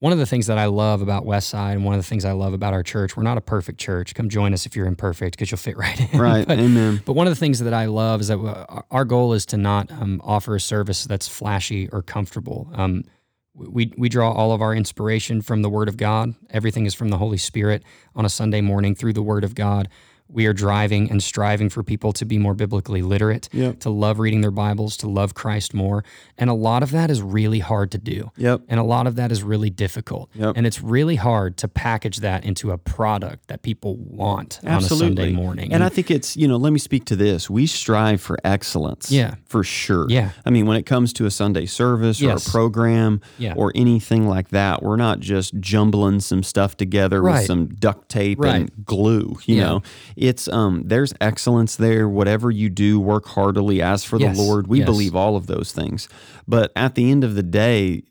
[0.03, 2.33] one of the things that I love about Westside and one of the things I
[2.33, 4.13] love about our church, we're not a perfect church.
[4.13, 6.19] Come join us if you're imperfect because you'll fit right in.
[6.19, 7.01] right, but, amen.
[7.05, 9.57] but one of the things that I love is that uh, our goal is to
[9.57, 12.69] not um, offer a service that's flashy or comfortable.
[12.73, 13.05] Um,
[13.55, 16.35] we, we draw all of our inspiration from the Word of God.
[16.49, 17.81] Everything is from the Holy Spirit
[18.13, 19.87] on a Sunday morning through the Word of God.
[20.29, 23.81] We are driving and striving for people to be more biblically literate, Yep.
[23.81, 26.03] to love reading their Bibles, to love Christ more.
[26.39, 28.31] And a lot of that is really hard to do.
[28.37, 28.61] Yep.
[28.67, 30.29] And a lot of that is really difficult.
[30.33, 30.53] Yep.
[30.57, 34.81] And it's really hard to package that into a product that people want on a
[34.81, 35.71] Sunday morning.
[35.71, 37.49] And I think it's, you know, let me speak to this.
[37.49, 39.11] We strive for excellence.
[39.11, 39.35] Yeah.
[39.45, 40.07] For sure.
[40.09, 40.29] Yeah.
[40.45, 42.47] I mean, when it comes to a Sunday service Yes.
[42.47, 43.53] or a program Yeah.
[43.55, 48.39] or anything like that, we're not just jumbling some stuff together with some duct tape
[48.39, 48.55] Right.
[48.55, 49.63] and glue, you Yeah.
[49.63, 49.81] know.
[50.15, 52.07] It's um there's excellence there.
[52.07, 54.35] Whatever you do, work heartily as for Yes.
[54.37, 54.67] the Lord.
[54.67, 54.85] We Yes.
[54.85, 56.07] believe all of those things.
[56.47, 58.03] But at the end of the day,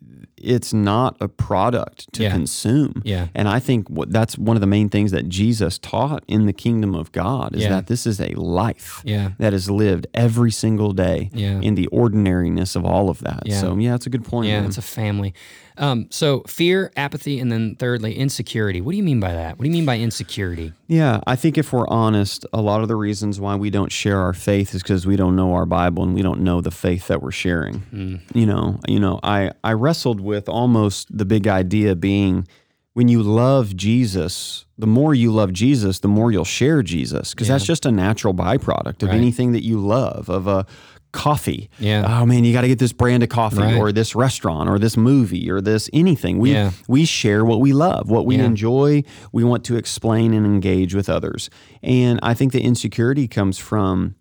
[0.44, 2.32] it's not a product to Yeah.
[2.32, 3.00] consume.
[3.04, 3.28] Yeah.
[3.32, 6.52] And I think what, that's one of the main things that Jesus taught in the
[6.52, 7.68] kingdom of God is Yeah.
[7.68, 9.30] that this is a life Yeah.
[9.38, 11.60] that is lived every single day Yeah.
[11.60, 13.44] in the ordinariness of all of that.
[13.46, 13.60] Yeah.
[13.60, 14.48] So yeah, it's a good point.
[14.48, 14.68] Yeah, man.
[14.68, 15.32] it's a family.
[15.78, 18.80] Um, so fear, apathy, and then thirdly, insecurity.
[18.80, 19.58] What do you mean by that?
[19.58, 20.72] What do you mean by insecurity?
[20.86, 24.18] Yeah, I think if we're honest, a lot of the reasons why we don't share
[24.20, 27.08] our faith is because we don't know our Bible and we don't know the faith
[27.08, 28.20] that we're sharing.
[28.34, 32.46] You know, you know, I I wrestled with almost the big idea being
[32.94, 37.48] when you love Jesus, the more you love Jesus, the more you'll share Jesus because
[37.48, 39.16] that's just a natural byproduct of Right.
[39.16, 40.66] anything that you love of a
[41.12, 41.68] coffee.
[41.78, 42.04] Yeah.
[42.20, 43.76] Oh man, you got to get this brand of coffee Right.
[43.76, 46.38] or this restaurant or this movie or this anything.
[46.38, 46.70] We Yeah.
[46.88, 48.44] we share what we love, what we Yeah.
[48.46, 49.04] enjoy.
[49.30, 51.50] We want to explain and engage with others.
[51.82, 54.14] And I think the insecurity comes from,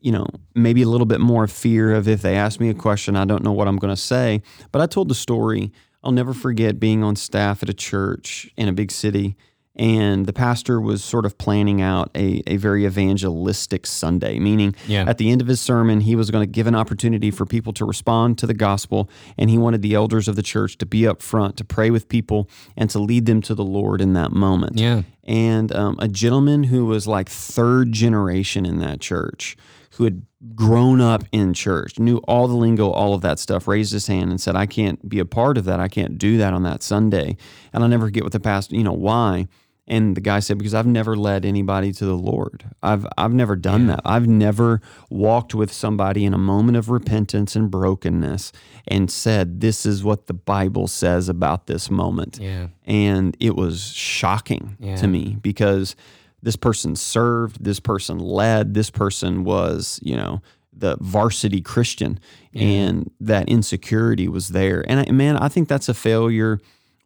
[0.00, 3.14] you know, maybe a little bit more fear of if they ask me a question,
[3.16, 4.42] I don't know what I'm going to say.
[4.72, 5.72] But I told the story.
[6.04, 9.36] I'll never forget being on staff at a church in a big city.
[9.74, 15.04] And the pastor was sort of planning out a, a very evangelistic Sunday, meaning Yeah.
[15.08, 17.72] at the end of his sermon, he was going to give an opportunity for people
[17.74, 19.08] to respond to the gospel.
[19.38, 22.08] And he wanted the elders of the church to be up front, to pray with
[22.08, 24.78] people, and to lead them to the Lord in that moment.
[24.78, 25.02] Yeah.
[25.24, 29.56] And um, a gentleman who was like third generation in that church,
[29.92, 30.22] who had
[30.54, 34.30] grown up in church, knew all the lingo, all of that stuff, raised his hand
[34.30, 35.80] and said, I can't be a part of that.
[35.80, 37.36] I can't do that on that Sunday.
[37.72, 39.46] And I'll never forget what the pastor, you know, why.
[39.92, 42.64] And the guy said, because I've never led anybody to the Lord.
[42.82, 44.00] I've I've never done that.
[44.04, 48.52] I've never walked with somebody in a moment of repentance and brokenness
[48.88, 52.68] and said, This is what the Bible says about this moment Yeah.
[52.86, 54.96] and it was shocking Yeah.
[54.96, 55.94] to me because
[56.42, 60.40] this person served, this person led, this person was, you know,
[60.76, 62.18] the varsity Christian,
[62.54, 64.82] and that insecurity was there.
[64.88, 66.58] And I, man, I think that's a failure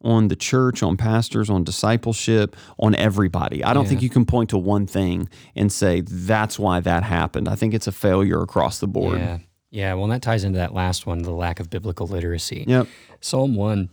[0.07, 3.63] on the church, on pastors, on discipleship, on everybody.
[3.63, 3.89] I don't Yeah.
[3.89, 7.49] think you can point to one thing and say that's why that happened.
[7.49, 9.19] I think it's a failure across the board.
[9.19, 9.39] Yeah.
[9.69, 9.93] Yeah.
[9.95, 12.63] Well, and that ties into that last one, the lack of biblical literacy.
[12.67, 12.87] Yep.
[13.19, 13.89] Psalm 1.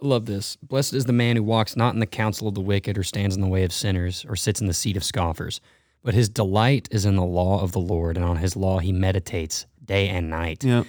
[0.00, 0.56] Love this.
[0.56, 3.34] Blessed is the man who walks not in the counsel of the wicked or stands
[3.34, 5.60] in the way of sinners or sits in the seat of scoffers,
[6.04, 8.92] but his delight is in the law of the Lord, and on his law he
[8.92, 10.62] meditates day and night.
[10.64, 10.86] Yep.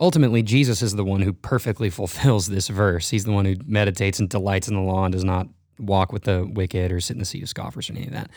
[0.00, 3.10] Ultimately, Jesus is the one who perfectly fulfills this verse.
[3.10, 5.46] He's the one who meditates and delights in the law and does not
[5.78, 8.30] walk with the wicked or sit in the seat of scoffers or any of that.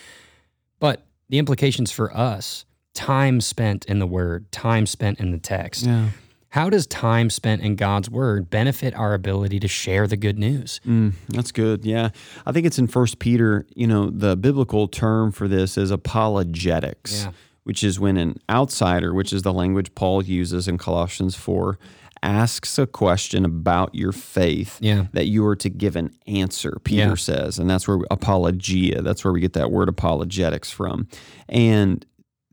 [0.80, 5.86] But the implications for us time spent in the word, time spent in the text.
[5.86, 6.10] Yeah.
[6.50, 10.80] How does time spent in God's word benefit our ability to share the good news?
[10.88, 11.86] Mm, that's good.
[11.86, 12.10] Yeah.
[12.46, 17.24] I think it's in First Peter, you know, the biblical term for this is apologetics,
[17.26, 17.32] Yeah.
[17.67, 21.77] Which is when an outsider, which is the language Paul uses in Colossians 4,
[22.23, 25.08] asks a question about your faith Yeah.
[25.12, 27.15] that you are to give an answer, Peter Yeah.
[27.15, 27.60] says.
[27.60, 31.10] And that's where apologia, that's where we get that word apologetics from.
[31.49, 32.06] And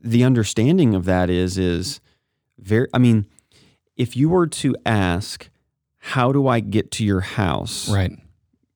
[0.03, 2.01] the understanding of that is is
[2.59, 3.25] very I mean,
[3.95, 5.49] if you were to ask,
[5.99, 7.89] how do I get to your house?
[7.89, 8.11] Right.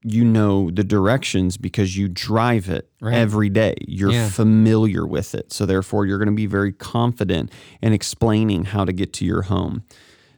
[0.03, 3.15] You know the directions because you drive it Right.
[3.15, 3.75] every day.
[3.87, 4.29] You're Yeah.
[4.29, 5.51] familiar with it.
[5.51, 9.43] So therefore you're going to be very confident in explaining how to get to your
[9.43, 9.83] home.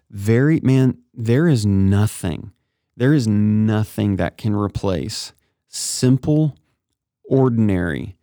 [0.10, 2.52] Very man, there is nothing.
[2.98, 5.34] There is nothing that can replace
[5.68, 6.56] simple,
[7.24, 8.16] ordinary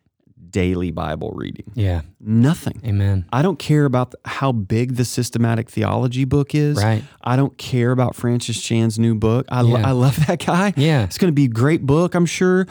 [0.50, 1.70] daily Bible reading.
[1.74, 2.02] Yeah.
[2.20, 2.80] Nothing.
[2.84, 3.26] Amen.
[3.32, 6.76] I don't care about how big the systematic theology book is.
[6.82, 7.04] Right.
[7.22, 9.46] I don't care about Francis Chan's new book.
[9.50, 10.72] I, lo- I love that guy.
[10.76, 11.04] Yeah.
[11.04, 12.66] It's going to be a great book, I'm sure.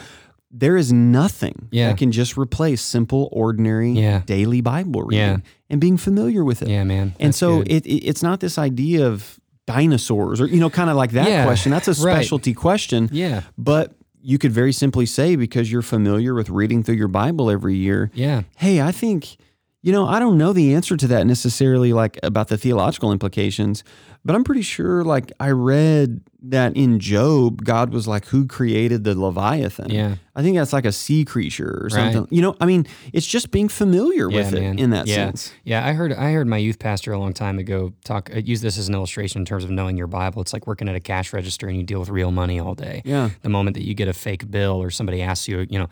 [0.50, 1.88] There is nothing Yeah.
[1.88, 4.22] that can just replace simple, ordinary, Yeah.
[4.24, 5.36] daily Bible reading Yeah.
[5.70, 6.68] and being familiar with it.
[6.68, 7.14] Yeah, man.
[7.20, 10.96] and so it, it, it's not this idea of dinosaurs or, you know, kind of
[10.96, 11.44] like that Yeah.
[11.44, 11.70] question.
[11.70, 12.14] That's a Right.
[12.14, 13.10] specialty question.
[13.12, 13.42] yeah.
[13.58, 17.76] But you could very simply say, because you're familiar with reading through your Bible every
[17.76, 18.42] year, Yeah.
[18.56, 19.36] hey, I think,
[19.82, 23.84] you know, I don't know the answer to that necessarily, like about the theological implications,
[24.24, 29.04] but I'm pretty sure, like, I read that in Job, God was like, who created
[29.04, 29.90] the Leviathan?
[29.90, 30.16] Yeah.
[30.36, 32.12] I think that's like a sea creature or Right.
[32.12, 32.26] something.
[32.34, 34.78] You know, I mean, it's just being familiar with it man.
[34.78, 35.14] in that yeah.
[35.14, 35.52] sense.
[35.64, 38.60] Yeah, I heard I heard my youth pastor a long time ago talk uh, use
[38.60, 40.40] this as an illustration in terms of knowing your Bible.
[40.40, 43.02] It's like working at a cash register and you deal with real money all day.
[43.04, 43.30] Yeah.
[43.42, 45.88] The moment that you get a fake bill or somebody asks you, you know,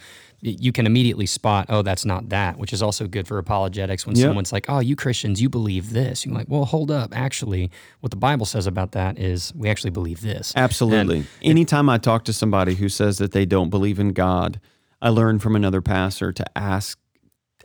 [0.51, 4.17] you can immediately spot, oh, that's not that, which is also good for apologetics when
[4.17, 4.27] Yep.
[4.27, 6.25] someone's like, oh, you Christians, you believe this.
[6.25, 7.17] You're like, well, hold up.
[7.17, 10.53] Actually, what the Bible says about that is we actually believe this.
[10.57, 11.25] Absolutely.
[11.43, 14.61] Anytime I talk to somebody who says that they don't believe in God,
[15.03, 16.99] I learn from another pastor to ask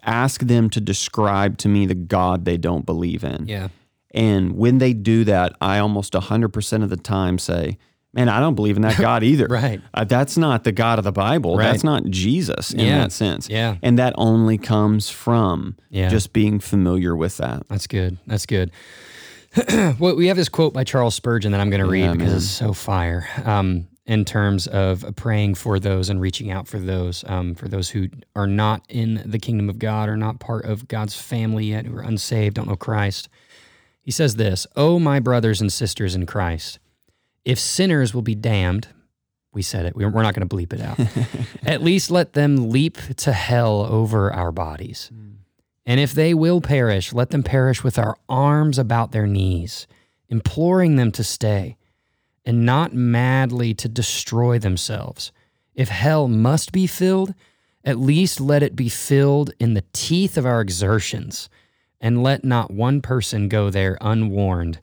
[0.04, 3.48] ask them to describe to me the God they don't believe in.
[3.48, 3.68] Yeah.
[4.14, 7.78] And when they do that, I almost 100% of the time say,
[8.14, 9.48] Man, I don't believe in that God either.
[9.50, 9.80] Right.
[9.94, 11.56] Uh, that's not the God of the Bible.
[11.58, 11.72] Right.
[11.72, 13.00] That's not Jesus in Yeah.
[13.00, 13.48] that sense.
[13.50, 13.78] Yeah.
[13.82, 16.10] And that only comes from Yeah.
[16.10, 17.64] just being familiar with that.
[17.70, 18.18] That's good.
[18.28, 18.72] That's good.
[20.00, 22.28] well, we have this quote by Charles Spurgeon that I'm going to read Yeah, because
[22.28, 22.38] man.
[22.38, 23.28] it's so fire.
[23.46, 27.90] Um, in terms of praying for those and reaching out for those, um, for those
[27.90, 31.86] who are not in the kingdom of God or not part of God's family yet,
[31.86, 33.30] who are unsaved, don't know Christ.
[34.02, 36.80] He says this Oh, my brothers and sisters in Christ,
[37.46, 38.88] if sinners will be damned,
[39.54, 41.00] we said it, we- we're not going to bleep it out.
[41.66, 45.12] At least let them leap to hell over our bodies.
[45.86, 49.88] And if they will perish, let them perish with our arms about their knees,
[50.30, 51.76] imploring them to stay,
[52.46, 55.32] and not madly to destroy themselves.
[55.76, 57.34] If hell must be filled,
[57.84, 61.50] at least let it be filled in the teeth of our exertions,
[62.00, 64.80] and let not one person go there unwarned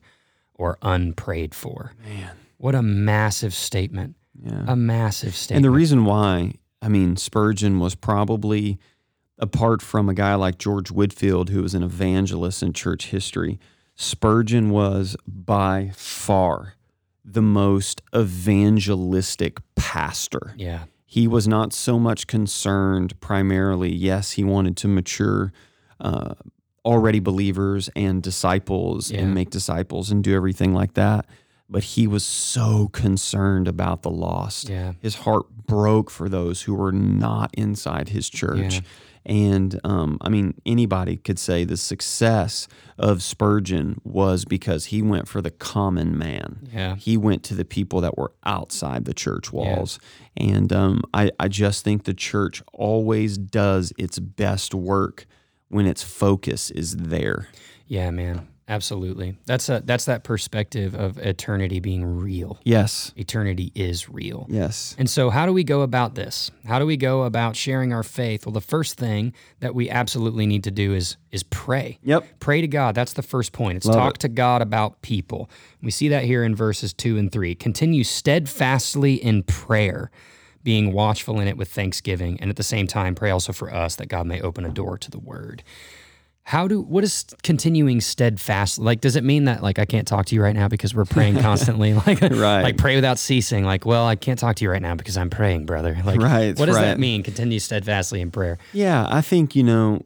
[0.53, 1.93] or unprayed for.
[2.03, 2.31] Man.
[2.59, 4.15] What a massive statement.
[4.41, 4.65] Yeah.
[4.67, 5.57] A massive statement.
[5.57, 8.77] And the reason why, I mean, Spurgeon was probably,
[9.37, 13.59] apart from a guy like George Whitefield, who was an evangelist in church history,
[13.95, 16.75] Spurgeon was by far
[17.25, 20.53] the most evangelistic pastor.
[20.57, 20.83] yeah.
[21.05, 25.51] He was not so much concerned primarily, yes, he wanted to mature
[25.99, 26.35] uh,
[26.85, 29.21] already believers and disciples Yeah.
[29.21, 31.25] and make disciples and do everything like that.
[31.69, 34.93] But he was so concerned about the lost Yeah.
[34.99, 38.75] his heart broke for those who were not inside his church.
[38.75, 38.81] Yeah.
[39.25, 45.27] And um, I mean, anybody could say the success of Spurgeon was because he went
[45.27, 46.67] for the common man.
[46.73, 46.95] Yeah.
[46.95, 49.99] He went to the people that were outside the church walls.
[50.35, 50.47] Yeah.
[50.55, 55.27] And um, I, I just think the church always does its best work
[55.67, 57.49] when its focus is there.
[57.85, 58.47] Yeah, man.
[58.69, 59.35] Absolutely.
[59.47, 62.59] That's a that's that perspective of eternity being real.
[62.63, 63.11] Yes.
[63.17, 64.45] Eternity is real.
[64.47, 64.95] Yes.
[64.99, 66.51] And so, how do we go about this?
[66.67, 68.45] How do we go about sharing our faith?
[68.45, 71.97] Well, the first thing that we absolutely need to do is is pray.
[72.03, 72.39] Yep.
[72.39, 72.93] Pray to God.
[72.93, 73.77] That's the first point.
[73.77, 74.19] It's Love talk it.
[74.19, 75.49] to God about people.
[75.81, 77.55] We see that here in verses two and three.
[77.55, 80.11] Continue steadfastly in prayer,
[80.63, 83.95] being watchful in it with thanksgiving, and at the same time pray also for us
[83.95, 85.63] that God may open a door to the word.
[86.49, 89.01] How do what is continuing steadfast like?
[89.01, 91.37] Does it mean that like I can't talk to you right now because we're praying
[91.41, 91.93] constantly?
[92.07, 92.63] Like Right.
[92.63, 93.65] like pray without ceasing.
[93.65, 95.95] Like well, I can't talk to you right now because I'm praying, brother.
[96.03, 96.85] Like Right, what does right.
[96.85, 97.21] that mean?
[97.21, 98.57] Continue steadfastly in prayer.
[98.73, 100.01] Yeah, I think you know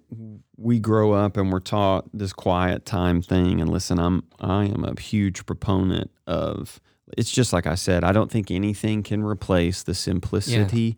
[0.57, 3.61] we grow up and we're taught this quiet time thing.
[3.61, 6.81] And listen, I'm I am a huge proponent of.
[7.17, 8.03] It's just like I said.
[8.03, 10.97] I don't think anything can replace the simplicity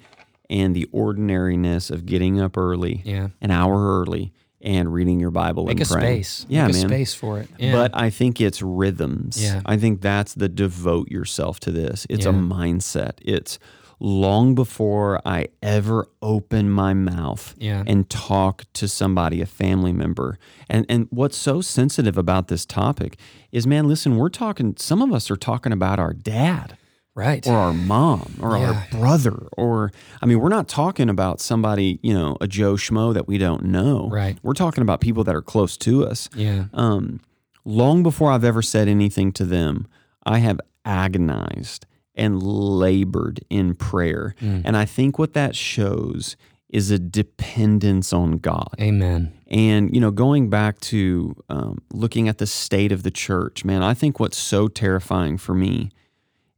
[0.50, 3.28] and the ordinariness of getting up early, Yeah.
[3.42, 4.32] an hour early,
[4.66, 6.24] and reading your Bible Make and a praying.
[6.24, 6.46] space.
[6.50, 6.90] Yeah, Make a man.
[6.90, 7.50] space for it.
[7.60, 7.72] Yeah.
[7.72, 9.42] But I think it's rhythms.
[9.42, 9.62] Yeah.
[9.66, 12.06] I think that's the devote yourself to this.
[12.10, 13.12] It's a mindset.
[13.22, 13.60] It's
[14.02, 17.84] long before I ever open my mouth Yeah.
[17.88, 20.38] and talk to somebody, a family member.
[20.70, 23.18] And and what's so sensitive about this topic
[23.54, 26.78] is man, listen, we're talking some of us are talking about our dad
[27.16, 27.46] right.
[27.48, 28.72] or our mom or Yeah.
[28.72, 33.14] our brother or I mean, we're not talking about somebody, you know, a Joe Schmo
[33.14, 34.10] that we don't know.
[34.12, 34.38] Right.
[34.44, 36.66] We're talking about people that are close to us yeah.
[36.74, 37.22] um,
[37.64, 39.88] long before I've ever said anything to them,
[40.26, 44.36] I have agonized and labored in prayer.
[44.40, 44.62] Mm.
[44.66, 46.38] And I think what that shows
[46.70, 48.74] is a dependence on God.
[48.80, 49.34] Amen.
[49.48, 53.84] And, you know, going back to um, looking at the state of the church, man,
[53.84, 55.92] I think what's so terrifying for me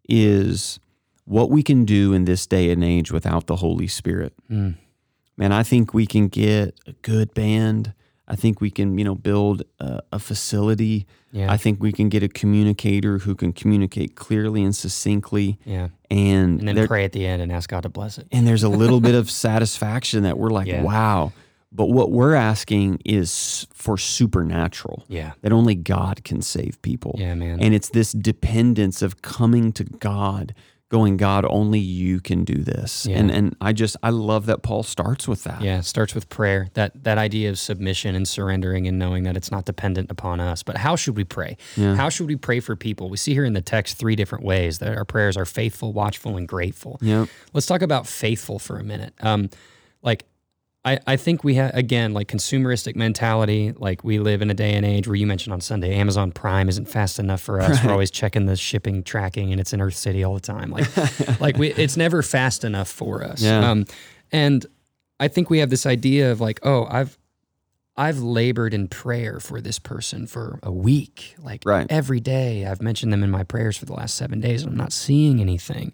[0.08, 0.80] is
[1.26, 4.34] what we can do in this day and age without the Holy Spirit.
[4.50, 4.76] Mm.
[5.36, 7.94] Man, I think we can get a good band.
[8.30, 11.06] I think we can, you know, build a, a facility.
[11.32, 11.52] Yeah.
[11.52, 15.60] I think we can get a communicator who can communicate clearly and succinctly.
[15.66, 15.90] yeah.
[16.10, 18.28] And, And then there- pray at the end and ask God to bless it.
[18.32, 20.82] and there's a little bit of satisfaction that we're like, Yeah.
[20.82, 21.32] wow.
[21.78, 25.06] But what we're asking is for supernatural.
[25.08, 25.34] Yeah.
[25.42, 27.16] That only God can save people.
[27.20, 27.62] Yeah, man.
[27.62, 30.56] And it's this dependence of coming to God,
[30.90, 33.06] going, God, only you can do this.
[33.06, 33.20] Yeah.
[33.20, 35.62] And and I just I love that Paul starts with that.
[35.62, 36.70] Yeah, starts with prayer.
[36.74, 40.64] That that idea of submission and surrendering and knowing that it's not dependent upon us.
[40.64, 41.58] But how should we pray?
[41.76, 41.96] Yeah.
[41.96, 43.12] How should we pray for people?
[43.12, 46.38] We see here in the text three different ways that our prayers are faithful, watchful,
[46.38, 46.98] and grateful.
[47.02, 47.28] Yeah.
[47.54, 49.14] Let's talk about faithful for a minute.
[49.22, 49.52] Um,
[50.02, 50.26] like
[50.88, 53.74] I, I think we have again like consumeristic mentality.
[53.76, 56.70] Like we live in a day and age where you mentioned on Sunday, Amazon Prime
[56.70, 57.84] isn't fast enough for us.
[57.84, 60.72] We're always checking the shipping tracking, and it's in Earth City all the time.
[60.72, 60.88] Like
[61.42, 63.42] like we, it's never fast enough for us.
[63.42, 63.70] Yeah.
[63.70, 63.86] Um,
[64.32, 64.66] and
[65.20, 67.18] I think we have this idea of like, oh, I've
[67.98, 71.36] I've labored in prayer for this person for a week.
[71.44, 71.88] Like Right.
[71.90, 74.78] every day, I've mentioned them in my prayers for the last seven days, and I'm
[74.78, 75.92] not seeing anything.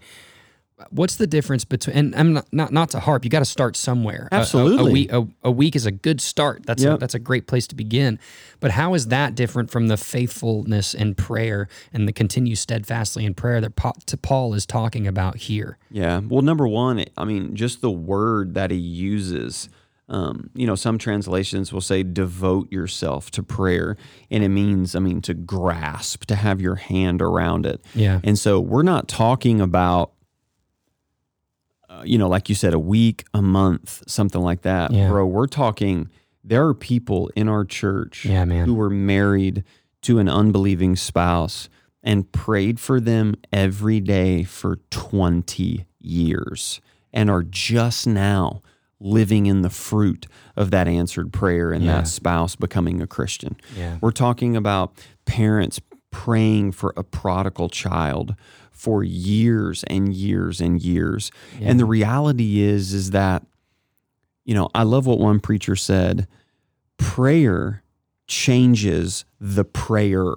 [0.92, 1.96] What's the difference between?
[1.96, 3.24] And I'm not not, not to harp.
[3.24, 4.28] You got to start somewhere.
[4.32, 4.92] A- A, a, Absolutely.
[4.92, 6.66] week a, a week is a good start.
[6.66, 8.20] That's a, that's a great place to begin.
[8.60, 13.34] But how is that different from the faithfulness in prayer and the continue steadfastly in
[13.34, 15.78] prayer that Pa- to Paul is talking about here?
[15.92, 16.20] Yeah.
[16.20, 19.70] Well, number one, I mean, just the word that he uses.
[20.10, 23.96] Um, you know, some translations will say devote yourself to prayer,
[24.30, 27.84] and it means, I mean, to grasp, to have your hand around it.
[27.96, 28.20] Yeah.
[28.24, 30.12] And so we're not talking about,
[31.94, 35.10] Uh, you know, like you said, a week, a month, something like that, Yeah.
[35.10, 35.26] bro.
[35.28, 36.10] We're talking.
[36.44, 39.64] There are people in our church Yeah, who were married
[40.02, 41.70] to an unbelieving spouse
[42.02, 46.82] and prayed for them every day for 20 years
[47.14, 48.62] and are just now
[49.00, 50.26] living in the fruit
[50.58, 51.98] of that answered prayer and Yeah.
[51.98, 53.56] that spouse becoming a Christian.
[53.78, 53.98] Yeah.
[54.02, 54.94] We're talking about
[55.26, 55.80] parents
[56.12, 58.36] praying for a prodigal child
[58.84, 61.32] for years and years and years.
[61.62, 63.44] And the reality is is that
[64.46, 66.28] you know, I love what one preacher said,
[66.98, 67.82] prayer
[68.28, 70.34] changes the prayer.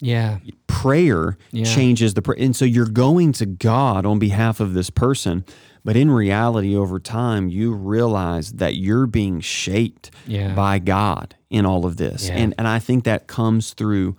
[0.00, 0.38] Yeah.
[0.66, 1.64] Prayer Yeah.
[1.64, 2.36] changes the prayer.
[2.38, 5.44] And so you're going to God on behalf of this person,
[5.82, 10.54] but in reality over time you realize that you're being shaped Yeah.
[10.54, 12.28] by God in all of this.
[12.28, 12.34] Yeah.
[12.36, 14.16] And and I think that comes through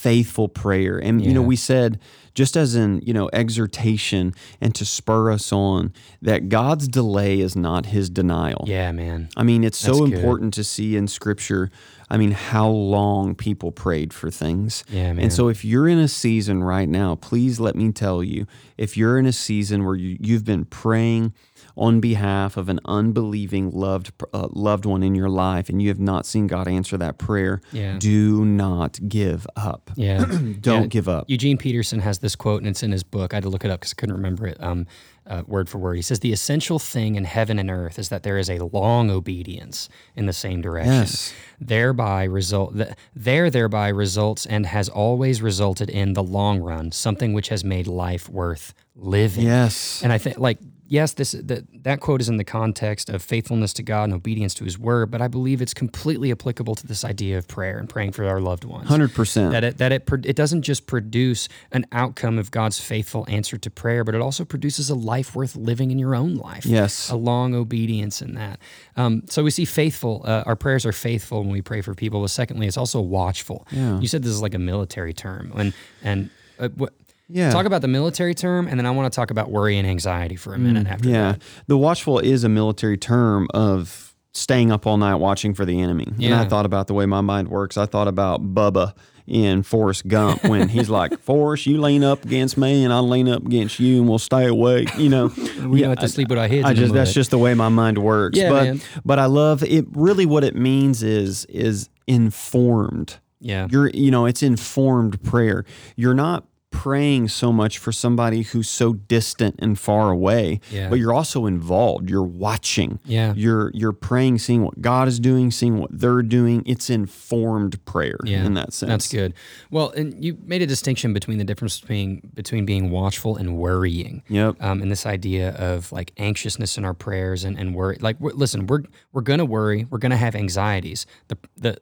[0.00, 0.98] faithful prayer.
[0.98, 2.00] And you know, we said
[2.34, 5.92] just as in, you know, exhortation and to spur us on
[6.22, 8.64] that God's delay is not his denial.
[8.66, 9.28] Yeah, man.
[9.36, 10.12] I mean, it's so That's good.
[10.14, 11.70] important to see in scripture,
[12.08, 14.84] I mean, how long people prayed for things.
[14.88, 15.24] Yeah, man.
[15.24, 18.46] And so if you're in a season right now, please let me tell you,
[18.78, 21.34] if you're in a season where you, you've been praying
[21.76, 26.00] on behalf of an unbelieving loved uh, loved one in your life and you have
[26.00, 27.96] not seen God answer that prayer, Yeah.
[27.98, 29.90] do not give up.
[29.96, 30.24] Yeah.
[30.60, 30.86] Don't Yeah.
[30.86, 31.24] give up.
[31.28, 33.32] Eugene Peterson has this quote, and it's in his book.
[33.32, 34.86] I had to look it up because I couldn't remember it um,
[35.26, 35.94] uh, word for word.
[35.96, 39.10] He says, The essential thing in heaven and earth is that there is a long
[39.10, 40.92] obedience in the same direction.
[40.92, 41.32] Yes.
[41.60, 47.32] Thereby result th- there thereby results and has always resulted in the long run, something
[47.32, 49.44] which has made life worth living.
[49.44, 50.00] Yes.
[50.02, 50.58] And I think, like,
[50.90, 54.52] yes, this that that quote is in the context of faithfulness to God and obedience
[54.54, 57.88] to His word, but I believe it's completely applicable to this idea of prayer and
[57.88, 58.90] praying for our loved ones.
[58.90, 59.52] 100%.
[59.52, 63.70] That it that it it doesn't just produce an outcome of God's faithful answer to
[63.70, 66.66] prayer, but it also produces a life worth living in your own life.
[66.66, 67.08] Yes.
[67.08, 68.58] a long obedience in that.
[68.96, 70.22] Um, so we see faithful.
[70.24, 72.20] Uh, our prayers are faithful when we pray for people.
[72.20, 73.66] But secondly, it's also watchful.
[73.70, 74.00] Yeah.
[74.00, 75.72] You said this is like a military term, and
[76.02, 76.92] and uh, what.
[77.32, 77.50] Yeah.
[77.50, 80.36] Talk about the military term, and then I want to talk about worry and anxiety
[80.36, 81.32] for a minute after Mm, Yeah.
[81.32, 81.42] that.
[81.66, 86.06] The watchful is a military term of staying up all night watching for the enemy.
[86.22, 87.76] And I thought about the way my mind works.
[87.76, 88.92] I thought about Bubba
[89.26, 93.28] in Forrest Gump when he's like, Forrest, you lean up against me and I'll lean
[93.28, 94.88] up against you and we'll stay awake.
[94.98, 95.26] You know,
[95.66, 96.64] We don't have to sleep with our heads.
[96.64, 98.38] I just that's just the way my mind works.
[98.38, 98.80] Yeah, but man.
[99.04, 103.18] but I love it really what it means is is informed.
[103.40, 105.64] yeah, You're, you know, it's informed prayer.
[105.96, 110.88] You're not praying so much for somebody who's so distant and far away, Yeah.
[110.88, 112.08] but you're also involved.
[112.08, 113.00] You're watching.
[113.04, 113.34] Yeah.
[113.36, 116.62] You're you're praying, seeing what God is doing, seeing what they're doing.
[116.66, 118.44] It's informed prayer yeah.
[118.44, 118.88] in that sense.
[118.88, 119.34] That's good.
[119.70, 124.22] Well, and you made a distinction between the difference between between being watchful and worrying.
[124.28, 124.56] Yep.
[124.60, 127.98] um, and this idea of like anxiousness in our prayers and, and worry.
[128.00, 129.86] Like, we're, listen, we're we're gonna worry.
[129.90, 131.04] We're gonna have anxieties.
[131.28, 131.76] The the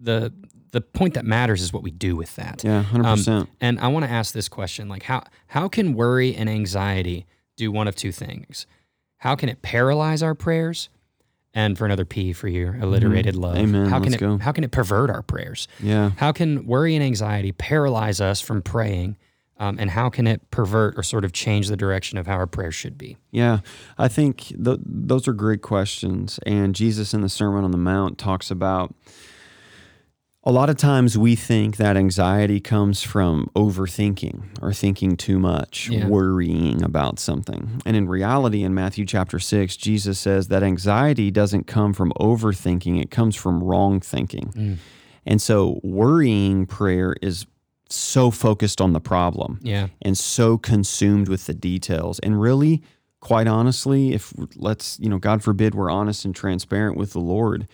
[0.00, 0.32] the
[0.72, 2.62] the point that matters is what we do with that.
[2.64, 3.48] Yeah, hundred Um, percent.
[3.60, 7.70] And I want to ask this question: like, how how can worry and anxiety do
[7.72, 8.66] one of two things?
[9.18, 10.88] How can it paralyze our prayers?
[11.52, 13.74] And for another P for your alliterated love, Mm-hmm.
[13.74, 13.86] Amen.
[13.90, 14.38] how can Let's it go.
[14.38, 15.66] how can it pervert our prayers?
[15.80, 16.12] Yeah.
[16.16, 19.16] How can worry and anxiety paralyze us from praying?
[19.58, 22.46] Um, and how can it pervert or sort of change the direction of how our
[22.46, 23.18] prayers should be?
[23.30, 23.58] Yeah,
[23.98, 26.38] I think th- those are great questions.
[26.46, 28.94] And Jesus in the Sermon on the Mount talks about
[30.44, 35.88] a lot of times we think that anxiety comes from overthinking or thinking too much,
[35.90, 36.06] Yeah.
[36.06, 37.82] worrying about something.
[37.84, 43.00] And in reality, in Matthew chapter 6, Jesus says that anxiety doesn't come from overthinking,
[43.02, 44.52] it comes from wrong thinking.
[44.56, 44.76] Mm.
[45.26, 47.44] And so worrying prayer is
[47.90, 49.88] so focused on the problem Yeah.
[50.00, 52.18] and so consumed with the details.
[52.20, 52.82] And really,
[53.20, 57.66] quite honestly, if let's, you know, God forbid we're honest and transparent with the Lord,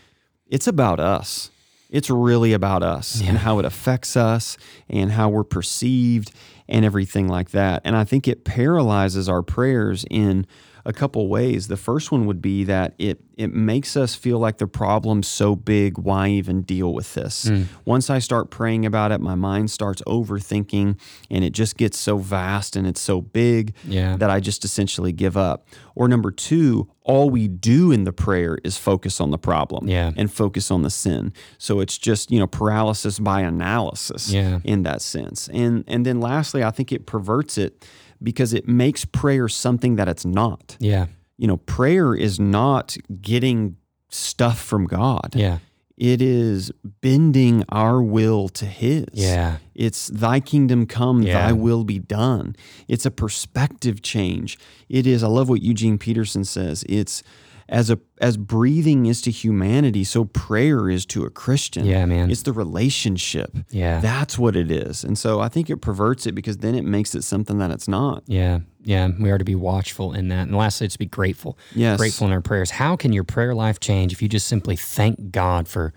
[0.49, 1.51] it's about us.
[1.91, 4.57] It's really about us and how it affects us
[4.89, 6.32] and how we're perceived
[6.68, 7.82] and everything like that.
[7.84, 10.47] And I think it paralyzes our prayers in
[10.87, 11.66] a couple ways.
[11.68, 15.55] The first one would be that it it makes us feel like the problem's so
[15.55, 17.47] big, why even deal with this?
[17.49, 17.64] Hmm.
[17.84, 20.99] Once I start praying about it, my mind starts overthinking
[21.30, 24.16] and it just gets so vast and it's so big Yeah.
[24.16, 25.68] that I just essentially give up.
[25.95, 30.12] Or number 2, all we do in the prayer is focus on the problem Yeah.
[30.16, 31.34] and focus on the sin.
[31.59, 34.61] So it's just, you know, paralysis by analysis Yeah.
[34.64, 35.49] in that sense.
[35.53, 37.84] And and then lastly, I think it perverts it
[38.23, 40.77] because it makes prayer something that it's not.
[40.81, 41.07] Yeah.
[41.39, 43.77] You know, prayer is not getting
[44.09, 45.35] stuff from God.
[45.35, 45.59] Yeah.
[45.97, 49.07] It is bending our will to his.
[49.12, 49.59] Yeah.
[49.75, 51.47] It's thy kingdom come, Yeah.
[51.47, 52.55] thy will be done.
[52.87, 54.59] It's a perspective change.
[54.91, 56.85] It is I love what Eugene Peterson says.
[56.89, 57.23] It's
[57.69, 61.85] as a as breathing is to humanity, so prayer is to a Christian.
[61.85, 62.31] Yeah, man.
[62.31, 63.57] It's the relationship.
[63.71, 64.01] Yeah.
[64.01, 65.03] That's what it is.
[65.05, 67.89] And so I think it perverts it because then it makes it something that it's
[67.89, 68.23] not.
[68.27, 70.43] Yeah, yeah, we are to be watchful in that.
[70.47, 71.59] And lastly, to be grateful.
[71.75, 71.99] Yes.
[71.99, 72.71] Grateful in our prayers.
[72.71, 75.93] How can your prayer life change if you just simply thank God for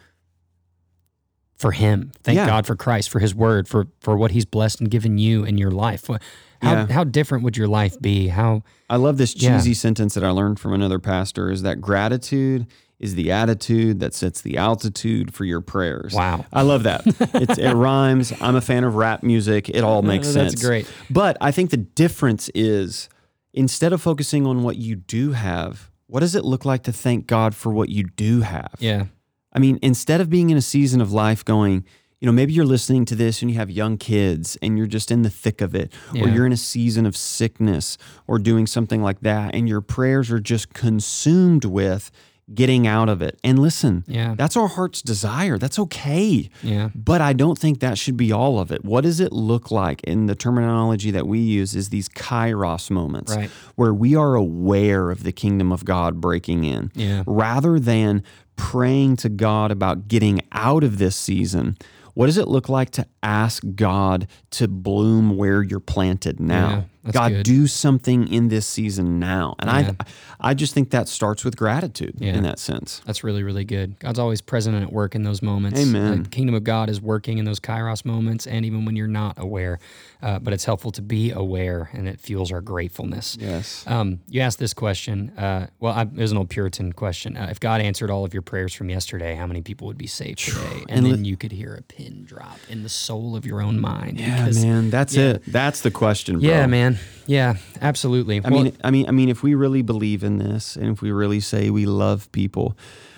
[1.55, 2.11] for him?
[2.23, 2.47] Thank Yeah.
[2.47, 5.57] God for Christ, for his word, for for what he's blessed and given you in
[5.57, 6.09] your life.
[6.61, 6.87] How Yeah.
[6.91, 8.27] how different would your life be?
[8.27, 9.57] How I love this Yeah.
[9.57, 12.67] cheesy sentence that I learned from another pastor is that gratitude
[12.99, 16.13] is the attitude that sets the altitude for your prayers.
[16.13, 16.45] Wow.
[16.51, 17.03] I love that.
[17.33, 18.33] It's, it rhymes.
[18.41, 19.69] I'm a fan of rap music.
[19.69, 20.51] It all makes sense.
[20.53, 20.85] That's great.
[21.09, 23.07] But I think the difference is
[23.53, 27.25] instead of focusing on what you do have, what does it look like to thank
[27.25, 28.73] God for what you do have?
[28.79, 29.05] yeah.
[29.51, 31.83] I mean, instead of being in a season of life going,
[32.21, 35.09] you know, maybe you're listening to this and you have young kids and you're just
[35.11, 37.97] in the thick of it, or you're in a season of sickness
[38.27, 42.11] or doing something like that, and your prayers are just consumed with
[42.53, 43.39] getting out of it.
[43.43, 44.33] And listen, Yeah.
[44.35, 45.59] that's our heart's desire.
[45.59, 46.49] That's okay.
[46.63, 46.89] Yeah.
[46.95, 48.83] But I don't think that should be all of it.
[48.83, 50.01] What does it look like?
[50.03, 53.51] In the terminology that we use is these kairos moments Right.
[53.75, 57.21] where we are aware of the kingdom of God breaking in Yeah.
[57.27, 58.23] rather than
[58.55, 61.77] praying to God about getting out of this season.
[62.13, 66.85] What does it look like to ask God to bloom where you're planted Yeah, now?
[67.03, 67.43] That's God, good.
[67.43, 69.55] do something in this season now.
[69.59, 69.91] And Yeah.
[69.99, 70.05] I
[70.41, 72.33] I just think that starts with gratitude Yeah.
[72.37, 73.01] in that sense.
[73.05, 73.99] That's really, really good.
[73.99, 75.79] God's always present and at work in those moments.
[75.79, 76.23] Amen.
[76.23, 79.37] The kingdom of God is working in those kairos moments and even when you're not
[79.37, 79.79] aware.
[80.21, 83.37] Uh, but it's helpful to be aware and it fuels our gratefulness.
[83.39, 83.83] Yes.
[83.87, 85.29] Um, you asked this question.
[85.37, 87.35] Uh, well, I, it was an old Puritan question.
[87.37, 90.07] Uh, if God answered all of your prayers from yesterday, how many people would be
[90.07, 90.83] saved today?
[90.89, 93.61] And, And li- then you could hear a pin drop in the soul of your
[93.61, 94.19] own mind.
[94.19, 95.31] Yeah, because- man, that's yeah.
[95.31, 95.43] it.
[95.47, 96.49] That's the question, bro.
[96.49, 96.88] Yeah, man.
[97.27, 98.41] Yeah, absolutely.
[98.43, 101.11] I mean, I mean, I mean, if we really believe in this, and if we
[101.11, 102.77] really say we love people,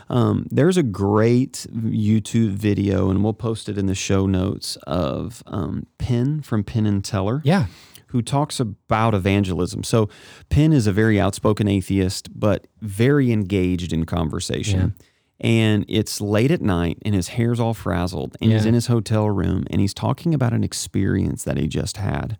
[0.09, 5.41] um, there's a great YouTube video, and we'll post it in the show notes of
[5.47, 7.67] um, Penn from Penn and Teller, yeah,
[8.07, 9.84] who talks about evangelism.
[9.84, 10.09] So
[10.49, 14.95] Penn is a very outspoken atheist, but very engaged in conversation.
[15.39, 19.28] And it's late at night, and his hair's all frazzled, and he's in his hotel
[19.28, 22.38] room, and he's talking about an experience that he just had.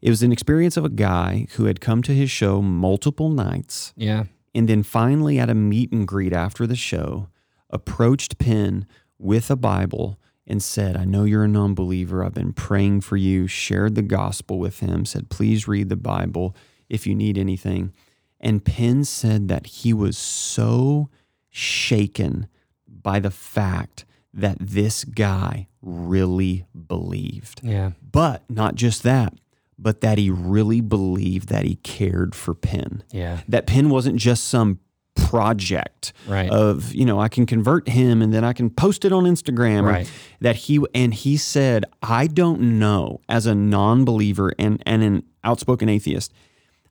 [0.00, 3.92] It was an experience of a guy who had come to his show multiple nights
[3.96, 4.24] yeah,
[4.54, 7.28] and then finally at a meet and greet after the show
[7.70, 8.86] approached Penn
[9.18, 12.24] with a Bible and said, I know you're a non believer.
[12.24, 16.56] I've been praying for you, shared the gospel with him, said, please read the Bible
[16.88, 17.92] if you need anything.
[18.40, 21.10] And Penn said that he was so
[21.50, 22.48] shaken
[22.86, 27.60] by the fact that this guy really believed.
[27.62, 29.34] yeah, But not just that,
[29.78, 33.02] but that he really believed that he cared for Penn.
[33.12, 33.40] yeah.
[33.48, 34.80] That Penn wasn't just some
[35.14, 36.48] project Right.
[36.50, 39.84] of, you know, I can convert him and then I can post it on Instagram.
[39.84, 40.10] Right.
[40.40, 45.88] that he and he said, I don't know as a non-believer and, and an outspoken
[45.88, 46.32] atheist,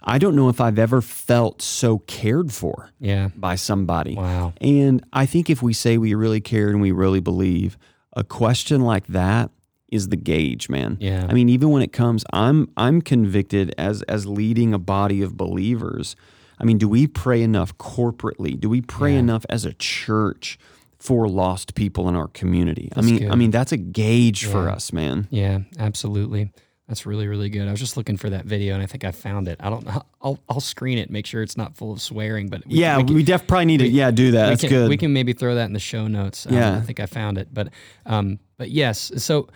[0.03, 3.29] I don't know if I've ever felt so cared for Yeah.
[3.35, 4.15] by somebody.
[4.15, 4.53] Wow.
[4.61, 7.77] And I think if we say we really care and we really believe,
[8.13, 9.51] a question like that
[9.89, 10.97] is the gauge, man.
[10.99, 11.25] Yeah.
[11.29, 15.37] I mean, even when it comes, I'm I'm convicted as as leading a body of
[15.37, 16.15] believers.
[16.59, 18.59] I mean, do we pray enough corporately?
[18.59, 19.19] Do we pray Yeah.
[19.19, 20.57] enough as a church
[20.97, 22.89] for lost people in our community?
[22.95, 23.31] That's I mean, good.
[23.31, 25.27] I mean that's a gauge for us, man.
[25.29, 26.51] Yeah, absolutely.
[26.87, 27.67] That's really, really good.
[27.67, 29.57] I was just looking for that video and I think I found it.
[29.59, 30.03] I don't know.
[30.21, 33.15] I'll, I'll screen it, make sure it's not full of swearing, but we, yeah, we
[33.15, 33.87] we, def probably need to.
[33.87, 34.49] Yeah, do that.
[34.49, 34.89] That's can, good.
[34.89, 36.45] We can maybe throw that in the show notes.
[36.45, 36.77] Um, Yeah.
[36.77, 37.69] I think I found it, but,
[38.05, 39.11] um, but yes.
[39.17, 39.49] So,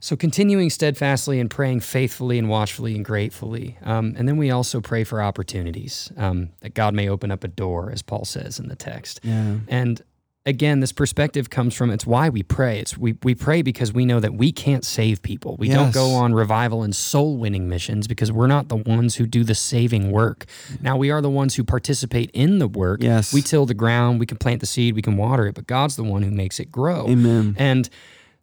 [0.00, 3.78] so continuing steadfastly and praying faithfully and watchfully and gratefully.
[3.82, 7.48] Um, and then we also pray for opportunities, um, that God may open up a
[7.48, 9.20] door, as Paul says in the text.
[9.22, 9.56] yeah.
[9.68, 10.02] And
[10.48, 12.80] again, this perspective comes from it's why we pray.
[12.80, 15.56] It's we, we pray because we know that we can't save people.
[15.58, 19.26] We don't go on revival and soul winning missions because we're not the ones who
[19.26, 20.46] do the saving work.
[20.80, 23.02] Now we are the ones who participate in the work.
[23.02, 23.32] Yes.
[23.32, 25.96] We till the ground, we can plant the seed, we can water it, but God's
[25.96, 27.06] the one who makes it grow.
[27.08, 27.54] Amen.
[27.58, 27.88] And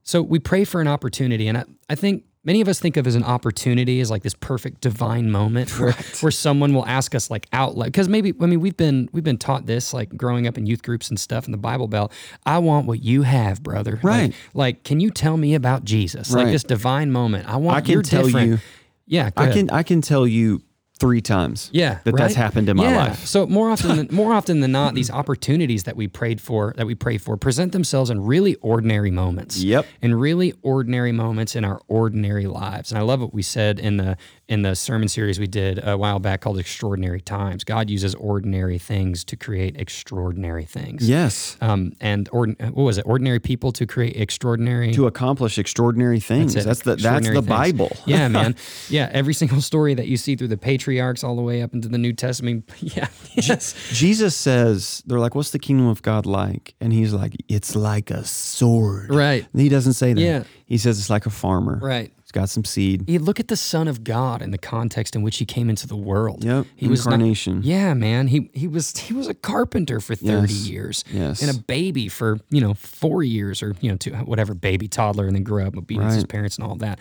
[0.04, 1.48] so we pray for an opportunity.
[1.48, 4.34] And I, I think many of us think of as an opportunity as like this
[4.36, 5.92] perfect divine moment where,
[6.22, 7.86] where someone will ask us like out loud.
[7.88, 10.84] Because maybe, I mean, we've been we've been taught this like growing up in youth
[10.84, 12.12] groups and stuff in the Bible Belt.
[12.46, 14.00] I want what you have, brother.
[14.02, 14.34] Right.
[14.54, 16.32] Like, can you tell me about Jesus?
[16.32, 17.48] Like this divine moment.
[17.50, 18.48] I want I can you're tell different.
[18.50, 18.60] you-
[19.08, 19.32] Yeah.
[19.36, 19.54] I ahead.
[19.56, 20.62] can I can tell you
[20.98, 21.70] three times.
[21.74, 22.96] Yeah, that that's happened in my Yeah.
[22.98, 23.26] life.
[23.26, 26.86] So more often than more often than not, these opportunities that we prayed for, that
[26.88, 29.62] we pray for, present themselves in really ordinary moments.
[29.62, 29.86] Yep.
[30.02, 32.92] In really ordinary moments in our ordinary lives.
[32.92, 34.16] And I love what we said in the
[34.48, 37.64] in the sermon series we did a while back called Extraordinary Times.
[37.64, 41.08] God uses ordinary things to create extraordinary things.
[41.10, 41.58] Yes.
[41.62, 43.06] Um, and ord- what was it?
[43.08, 46.56] Ordinary people to create extraordinary To accomplish extraordinary things.
[46.56, 46.64] it.
[46.64, 47.48] That's, the that's the things.
[47.48, 47.92] Bible.
[48.06, 48.56] yeah, man.
[48.90, 51.88] Yeah, every single story that you see through the patriarchs all the way up into
[51.88, 52.70] the New Testament.
[52.86, 53.74] Yeah, yes.
[53.92, 56.76] Jesus says, they're like, what's the kingdom of God like?
[56.80, 59.10] And he's like, it's like a sword.
[59.14, 59.46] Right.
[59.56, 60.22] He doesn't say that.
[60.22, 60.44] Yeah.
[60.66, 61.80] He says it's like a farmer.
[61.82, 62.14] Right.
[62.36, 63.10] Got some seed.
[63.10, 65.88] You look at the Son of God in the context in which he came into
[65.88, 66.44] the world.
[66.44, 67.62] Yep, He was not- incarnation.
[67.64, 68.28] yeah, man.
[68.28, 71.04] He he was he was a carpenter for 30 Yes, years.
[71.14, 71.42] yes.
[71.42, 75.28] And a baby for, you know, four years or, you know, two, whatever, baby, toddler,
[75.28, 77.00] and then grew up, and obedience to his parents and all that.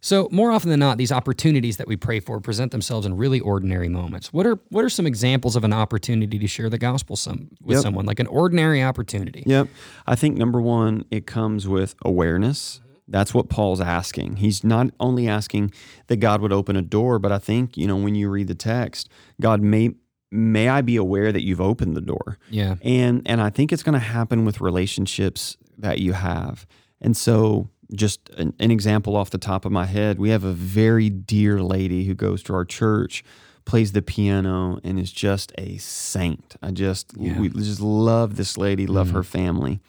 [0.00, 3.40] So more often than not, these opportunities that we pray for present themselves in really
[3.40, 4.32] ordinary moments.
[4.32, 7.78] What are what are some examples of an opportunity to share the gospel some with
[7.78, 7.82] Yep.
[7.82, 9.42] someone, like an ordinary opportunity?
[9.44, 9.66] Yep.
[10.06, 12.80] I think number one, it comes with awareness.
[13.08, 14.36] That's what Paul's asking.
[14.36, 15.72] He's not only asking
[16.08, 18.54] that God would open a door, but I think, you know, when you read the
[18.54, 19.08] text,
[19.40, 19.94] God may
[20.30, 22.38] may I be aware that you've opened the door.
[22.50, 22.76] Yeah.
[22.82, 26.66] And and I think it's going to happen with relationships that you have.
[27.00, 30.52] And so just an, an example off the top of my head, we have a
[30.52, 33.24] very dear lady who goes to our church,
[33.64, 36.56] plays the piano and is just a saint.
[36.62, 37.40] I just Yeah.
[37.40, 39.16] we just love this lady, love mm-hmm.
[39.16, 39.80] her family.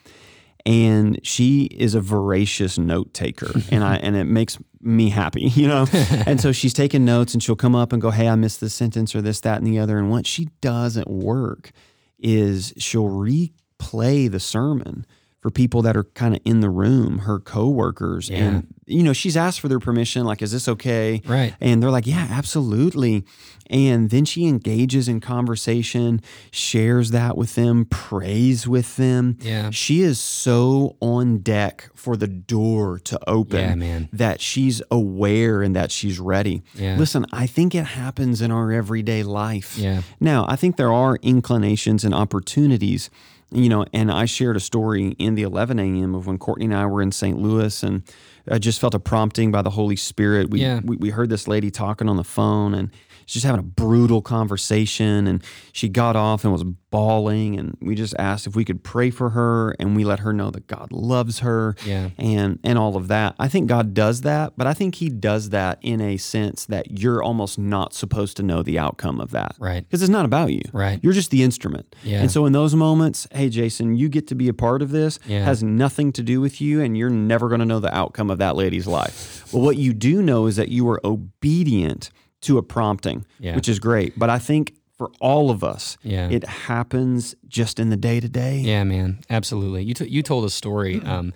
[0.65, 5.67] And she is a voracious note taker and I and it makes me happy, you
[5.67, 5.85] know.
[5.93, 8.73] and so she's taking notes and she'll come up and go, "Hey, I missed this
[8.73, 11.71] sentence or this that and the other." And what she does at work
[12.19, 15.05] is she'll replay the sermon
[15.41, 19.37] for people that are kind of in the room, her coworkers, and you know she's
[19.37, 21.53] asked for their permission, like, "Is this okay?" Right.
[21.61, 23.23] And they're like, "Yeah, absolutely."
[23.71, 26.21] And then she engages in conversation,
[26.51, 29.37] shares that with them, prays with them.
[29.41, 29.69] Yeah.
[29.69, 34.09] She is so on deck for the door to open Yeah, man.
[34.11, 36.63] that she's aware and that she's ready.
[36.73, 36.97] Yeah.
[36.97, 39.77] Listen, I think it happens in our everyday life.
[39.77, 40.01] Yeah.
[40.19, 43.11] Now, I think there are inclinations and opportunities,
[43.51, 46.13] you know, and I shared a story in the 11 a.m.
[46.15, 47.37] of when Courtney and I were in St.
[47.39, 48.03] Louis and
[48.49, 50.49] I just felt a prompting by the Holy Spirit.
[50.49, 50.81] We, Yeah.
[50.83, 52.91] we, we heard this lady talking on the phone and
[53.33, 58.15] just having a brutal conversation and she got off and was bawling and we just
[58.17, 61.39] asked if we could pray for her and we let her know that God loves
[61.39, 62.09] her Yeah.
[62.17, 63.35] and and all of that.
[63.39, 66.99] I think God does that, but I think he does that in a sense that
[66.99, 69.55] you're almost not supposed to know the outcome of that.
[69.59, 69.87] Right.
[69.87, 70.63] Because it's not about you.
[70.73, 70.99] Right.
[71.03, 71.95] You're just the instrument.
[72.03, 72.21] Yeah.
[72.21, 75.19] And so in those moments, hey Jason, you get to be a part of this.
[75.27, 75.43] Yeah.
[75.45, 78.39] Has nothing to do with you and you're never going to know the outcome of
[78.39, 79.45] that lady's life.
[79.51, 82.09] But what you do know is that you were obedient
[82.41, 83.55] to a prompting, Yeah.
[83.55, 84.17] which is great.
[84.17, 86.27] But I think for all of us, Yeah.
[86.29, 88.59] it happens just in the day to day.
[88.59, 89.81] Yeah, man, absolutely.
[89.83, 91.31] You t- you told a story um,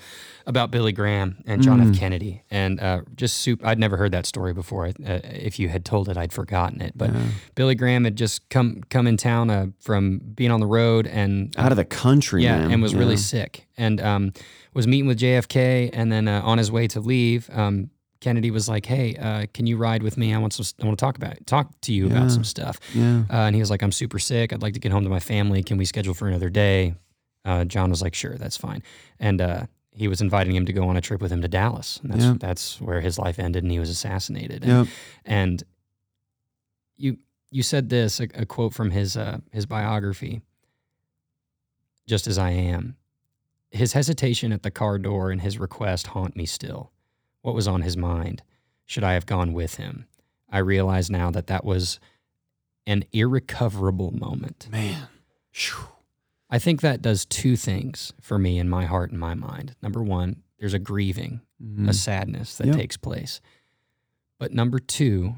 [0.46, 1.94] about Billy Graham and John Mm.
[1.94, 1.98] F.
[2.00, 3.62] Kennedy, and uh, just soup.
[3.66, 4.88] I'd never heard that story before.
[4.88, 4.92] Uh,
[5.24, 6.92] if you had told it, I'd forgotten it.
[6.98, 7.12] But
[7.56, 11.56] Billy Graham had just come come in town uh, from being on the road and
[11.58, 12.72] Out of the country, yeah, man.
[12.72, 14.34] and was really sick, and um,
[14.74, 17.50] was meeting with JFK, and then uh, on his way to leave.
[17.54, 17.92] Um,
[18.24, 20.34] Kennedy was like, "Hey, uh, can you ride with me?
[20.34, 20.66] I want some.
[20.82, 22.14] I want to talk about talk to you Yeah.
[22.18, 23.24] about some stuff." Yeah.
[23.30, 24.54] Uh, and he was like, I'm super sick.
[24.54, 25.62] I'd like to get home to my family.
[25.62, 26.96] Can we schedule for another day?
[27.46, 28.82] Uh, John was like, sure, that's fine.
[29.20, 32.00] And uh, he was inviting him to go on a trip with him to Dallas.
[32.02, 32.36] And that's, Yeah.
[32.40, 34.64] that's where his life ended and he was assassinated.
[34.64, 34.88] And, Yep.
[35.26, 35.64] and
[36.96, 37.18] you
[37.52, 40.42] you said this, a, a quote from his, uh, his biography,
[42.08, 42.96] just as I am.
[43.72, 46.93] His hesitation at the car door and his request haunt me still.
[47.44, 48.42] What was on his mind?
[48.86, 50.08] Should I have gone with him?
[50.50, 52.00] I realize now that that was
[52.88, 54.68] an irrecoverable moment.
[54.72, 55.08] Man.
[55.52, 55.88] Phew.
[56.50, 59.76] I think that does two things for me in my heart and my mind.
[59.82, 61.90] Number one, there's a grieving, Mhm.
[61.90, 62.76] a sadness that Yep.
[62.76, 63.42] takes place.
[64.40, 65.36] But number two,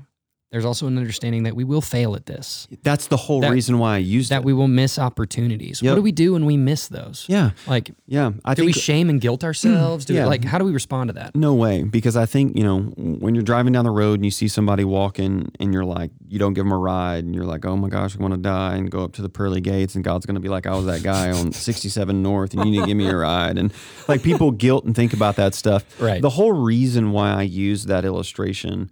[0.52, 3.78] there's also an understanding that we will fail at this, That's the whole That- reason
[3.80, 4.46] why I use that it.
[4.46, 5.82] we will miss opportunities.
[5.84, 7.26] What do we do when we miss those?
[7.28, 8.32] yeah, Like, yeah.
[8.46, 10.06] I do think we shame and guilt ourselves?
[10.06, 10.28] Do we, Yeah.
[10.28, 11.36] like, how do we respond to that?
[11.36, 14.32] No way, because I think you know when you're driving down the road and you
[14.32, 17.66] see somebody walking and you're like, you don't give them a ride, and you're like,
[17.66, 20.04] oh my gosh, I want to die, and go up to the pearly gates, and
[20.04, 22.80] God's going to be like, I was that guy on 67 North, and you need
[22.82, 23.74] to give me a ride, and
[24.08, 25.84] like people guilt and think about that stuff.
[26.00, 26.22] Right.
[26.22, 28.90] The whole reason why I use that illustration,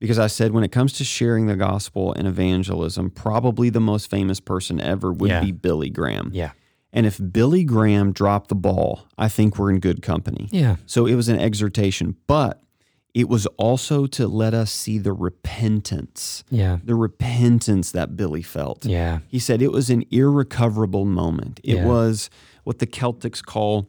[0.00, 4.10] because I said when it comes to sharing the gospel and evangelism, probably the most
[4.10, 5.44] famous person ever would Yeah.
[5.44, 6.30] be Billy Graham.
[6.32, 6.50] Yeah.
[6.92, 10.48] And if Billy Graham dropped the ball, I think we're in good company.
[10.50, 10.76] Yeah.
[10.86, 12.60] So it was an exhortation, but
[13.14, 16.78] it was also to let us see the repentance, Yeah.
[16.84, 18.84] the repentance that Billy felt.
[18.86, 19.18] Yeah.
[19.28, 21.60] He said it was an irrecoverable moment.
[21.62, 21.86] It Yeah.
[21.86, 22.30] was
[22.64, 23.88] what the Celtics call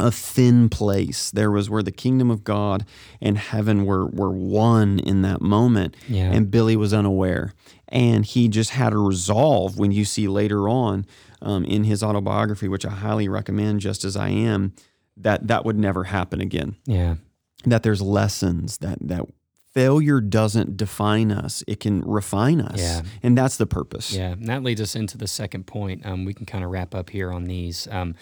[0.00, 1.30] a thin place.
[1.30, 2.84] There was where the kingdom of God
[3.20, 5.96] and heaven were were one in that moment.
[6.08, 6.32] Yeah.
[6.32, 7.52] And Billy was unaware.
[7.88, 11.06] And he just had a resolve when you see later on
[11.42, 14.74] um, in his autobiography, which I highly recommend, just as I am,
[15.16, 16.76] that that would never happen again.
[16.86, 17.16] Yeah.
[17.64, 19.26] That there's lessons that that
[19.74, 23.02] failure doesn't define us; it can refine us, Yeah.
[23.22, 24.12] and that's the purpose.
[24.12, 26.04] Yeah, and that leads us into the second point.
[26.06, 27.86] Um, we can kind of wrap up here on these.
[27.90, 28.14] Um,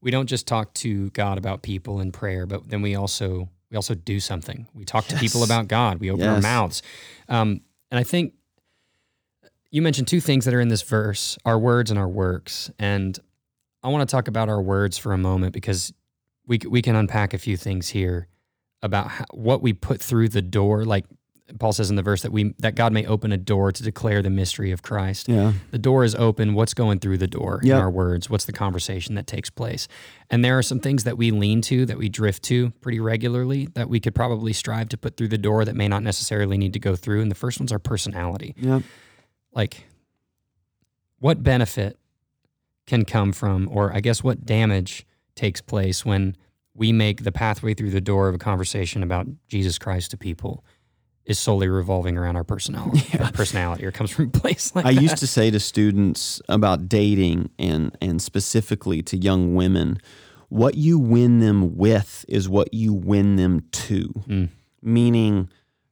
[0.00, 3.76] we don't just talk to God about people in prayer, but then we also we
[3.76, 4.66] also do something.
[4.74, 6.00] We talk to people about God.
[6.00, 6.82] We open our mouths,
[7.28, 8.34] um, and I think
[9.70, 12.70] you mentioned two things that are in this verse: our words and our works.
[12.78, 13.18] And
[13.82, 15.92] I want to talk about our words for a moment because
[16.46, 18.28] we we can unpack a few things here
[18.82, 21.04] about how, what we put through the door, like.
[21.58, 24.20] Paul says in the verse that we that God may open a door to declare
[24.22, 25.52] the mystery of Christ Yeah.
[25.70, 26.52] the door is open.
[26.54, 28.28] What's going through the door in our words?
[28.28, 29.88] What's the conversation that takes place?
[30.30, 33.66] And there are some things that we lean to, that we drift to pretty regularly,
[33.74, 36.74] that we could probably strive to put through the door that may not necessarily need
[36.74, 37.22] to go through.
[37.22, 38.54] And the first one's our personality.
[38.58, 38.80] Yeah.
[39.52, 39.86] Like,
[41.18, 41.98] what benefit
[42.86, 46.36] can come from, or I guess what damage takes place when
[46.74, 50.64] we make the pathway through the door of a conversation about Jesus Christ to people
[51.28, 54.94] is solely revolving around our personality, our personality, or comes from a place like I
[54.94, 55.02] that.
[55.02, 59.98] used to say to students about dating and and specifically to young women,
[60.48, 64.08] what you win them with is what you win them to.
[64.26, 64.48] Mm.
[64.80, 65.50] Meaning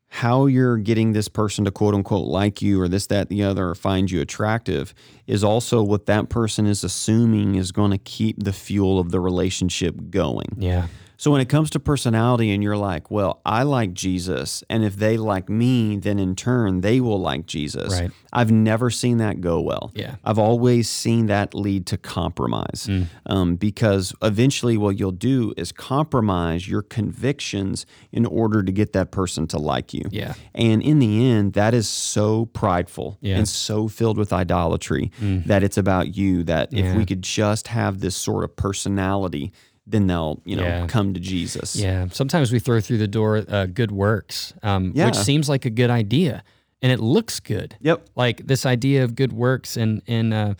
[0.09, 3.68] how you're getting this person to quote unquote like you or this, that, the other,
[3.68, 4.95] or find you attractive
[5.26, 9.20] is also what that person is assuming is going to keep the fuel of the
[9.20, 10.49] relationship going.
[10.57, 10.87] Yeah.
[11.18, 14.96] So when it comes to personality and you're like, well, I like Jesus, and if
[14.96, 17.92] they like me, then in turn they will like Jesus.
[17.98, 18.10] Right.
[18.32, 19.92] I've never seen that go well.
[19.94, 20.16] Yeah.
[20.24, 23.06] I've always seen that lead to compromise Mm.
[23.26, 29.10] um, because eventually what you'll do is compromise your convictions in order to get that
[29.10, 30.02] person to like you.
[30.10, 30.34] Yeah.
[30.54, 33.38] And in the end, that is so prideful Yeah.
[33.38, 36.42] and so filled with idolatry that it's about you.
[36.44, 36.96] That if Yeah.
[36.96, 39.52] we could just have this sort of personality,
[39.87, 40.87] then they'll, you know, Yeah.
[40.87, 41.76] come to Jesus.
[41.76, 42.07] Yeah.
[42.11, 45.07] Sometimes we throw through the door uh, good works, um, Yeah.
[45.07, 46.43] which seems like a good idea
[46.82, 47.76] and it looks good.
[47.80, 48.07] Yep.
[48.16, 50.55] Like this idea of good works and, and uh,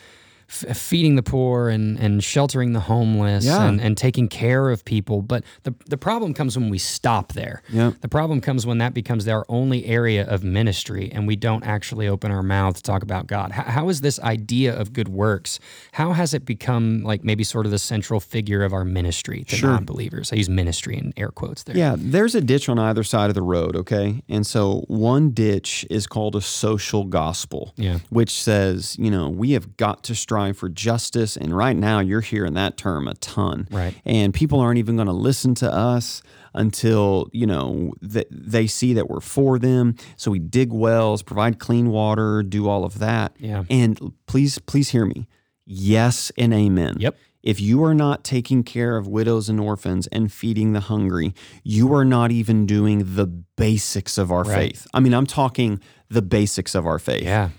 [0.49, 3.65] f- uh, feeding the poor and, and sheltering the homeless Yeah.
[3.67, 5.23] and, and taking care of people.
[5.23, 7.63] But the, the problem comes when we stop there.
[7.71, 8.01] Yep.
[8.01, 12.07] The problem comes when that becomes our only area of ministry and we don't actually
[12.09, 13.53] open our mouth to talk about God.
[13.53, 15.59] How, how is this idea of good works?
[15.93, 19.57] How has it become like maybe sort of the central figure of our ministry to
[19.57, 19.71] Sure.
[19.71, 20.33] non-believers?
[20.33, 21.77] I use ministry in air quotes there.
[21.77, 24.23] Yeah, there's a ditch on either side of the road, okay?
[24.29, 27.99] And so one ditch is called a social gospel, Yeah.
[28.11, 31.37] which says, you know, we have got to strive for justice.
[31.37, 33.67] And right now you're hearing that term a ton.
[33.71, 33.95] Right.
[34.05, 36.23] And people aren't even going to listen to us
[36.55, 39.95] until, you know, th- they see that we're for them.
[40.17, 43.37] So we dig wells, provide clean water, do all of that.
[43.39, 43.65] Yeah.
[43.69, 45.27] And please, please hear me.
[45.67, 46.97] Yes and amen.
[46.99, 47.17] Yep.
[47.43, 51.33] If you are not taking care of widows and orphans and feeding the hungry,
[51.63, 54.73] you are not even doing the basics of our Right.
[54.73, 54.87] faith.
[54.93, 57.23] I mean, I'm talking the basics of our faith.
[57.23, 57.51] Yeah.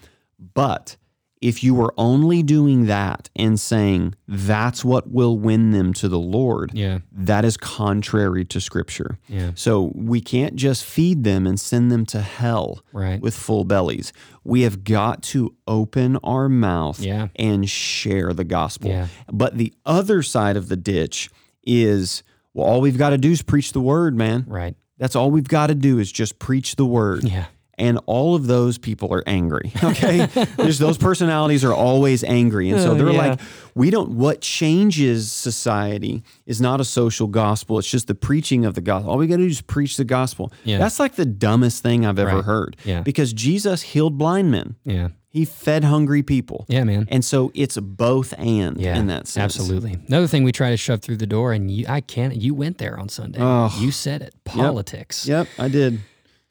[0.53, 0.97] But
[1.41, 6.17] if you were only doing that and saying that's what will win them to the
[6.19, 6.99] Lord, Yeah.
[7.11, 9.19] that is contrary to scripture.
[9.27, 9.51] Yeah.
[9.53, 13.21] So we can't just feed them and send them to hell Right.
[13.21, 14.13] with full bellies.
[14.43, 17.27] We have got to open our mouth Yeah.
[17.35, 18.89] and share the gospel.
[18.89, 19.07] Yeah.
[19.31, 21.29] But the other side of the ditch
[21.63, 22.23] is
[22.53, 24.43] well, all we've got to do is preach the word, man.
[24.47, 24.75] Right.
[24.97, 27.23] That's all we've got to do is just preach the word.
[27.23, 27.45] Yeah.
[27.77, 29.71] And all of those people are angry.
[29.83, 30.25] Okay,
[30.57, 33.27] there's those personalities are always angry, and so Oh, they're yeah.
[33.29, 33.39] like,
[33.75, 34.11] we don't.
[34.11, 39.11] What changes society is not a social gospel; it's just the preaching of the gospel.
[39.11, 40.51] All we got to do is preach the gospel.
[40.63, 40.77] Yeah.
[40.79, 42.43] That's like the dumbest thing I've ever Right.
[42.45, 42.77] heard.
[42.83, 43.01] Yeah.
[43.01, 44.75] because Jesus healed blind men.
[44.83, 45.09] Yeah.
[45.29, 46.65] He fed hungry people.
[46.67, 47.07] Yeah, man.
[47.11, 49.43] And so it's both and Yeah, in that sense.
[49.55, 49.97] absolutely.
[50.07, 52.35] Another thing we try to shove through the door, and you, I can't.
[52.35, 53.37] You went there on Sunday.
[53.39, 54.33] Oh, You said it.
[54.45, 55.27] Politics.
[55.27, 55.99] Yep, I did.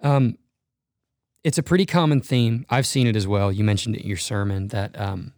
[0.02, 0.36] Um,
[1.46, 2.66] it's a pretty common theme.
[2.68, 3.52] I've seen it as well.
[3.52, 5.32] You mentioned it in your sermon that um,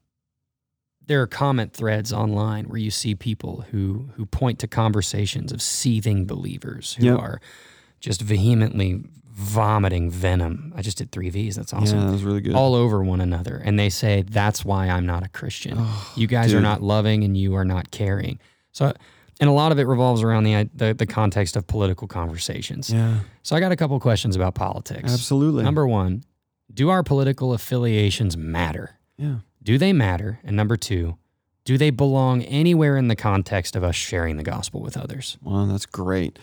[1.04, 5.60] there are comment threads online where you see people who who point to conversations of
[5.60, 7.18] seething believers who Yep.
[7.18, 7.40] are
[8.00, 10.72] just vehemently vomiting venom.
[10.74, 11.56] I just did three V's.
[11.56, 11.98] That's awesome.
[11.98, 12.54] Yeah, that was really good.
[12.54, 15.78] All over one another, and they say that's why I'm not a Christian.
[16.16, 18.38] you guys are not loving, and you are not caring.
[18.72, 18.94] So,
[19.40, 22.90] and a lot of it revolves around the the, the context of political conversations.
[22.90, 25.12] yeah, So I got a couple questions about politics.
[25.12, 25.64] absolutely.
[25.64, 26.24] Number one,
[26.72, 28.98] do our political affiliations matter?
[29.16, 29.36] yeah.
[29.60, 30.38] Do they matter?
[30.44, 31.18] And number two,
[31.64, 35.36] do they belong anywhere in the context of us sharing the gospel with others?
[35.42, 36.38] Well, that's great.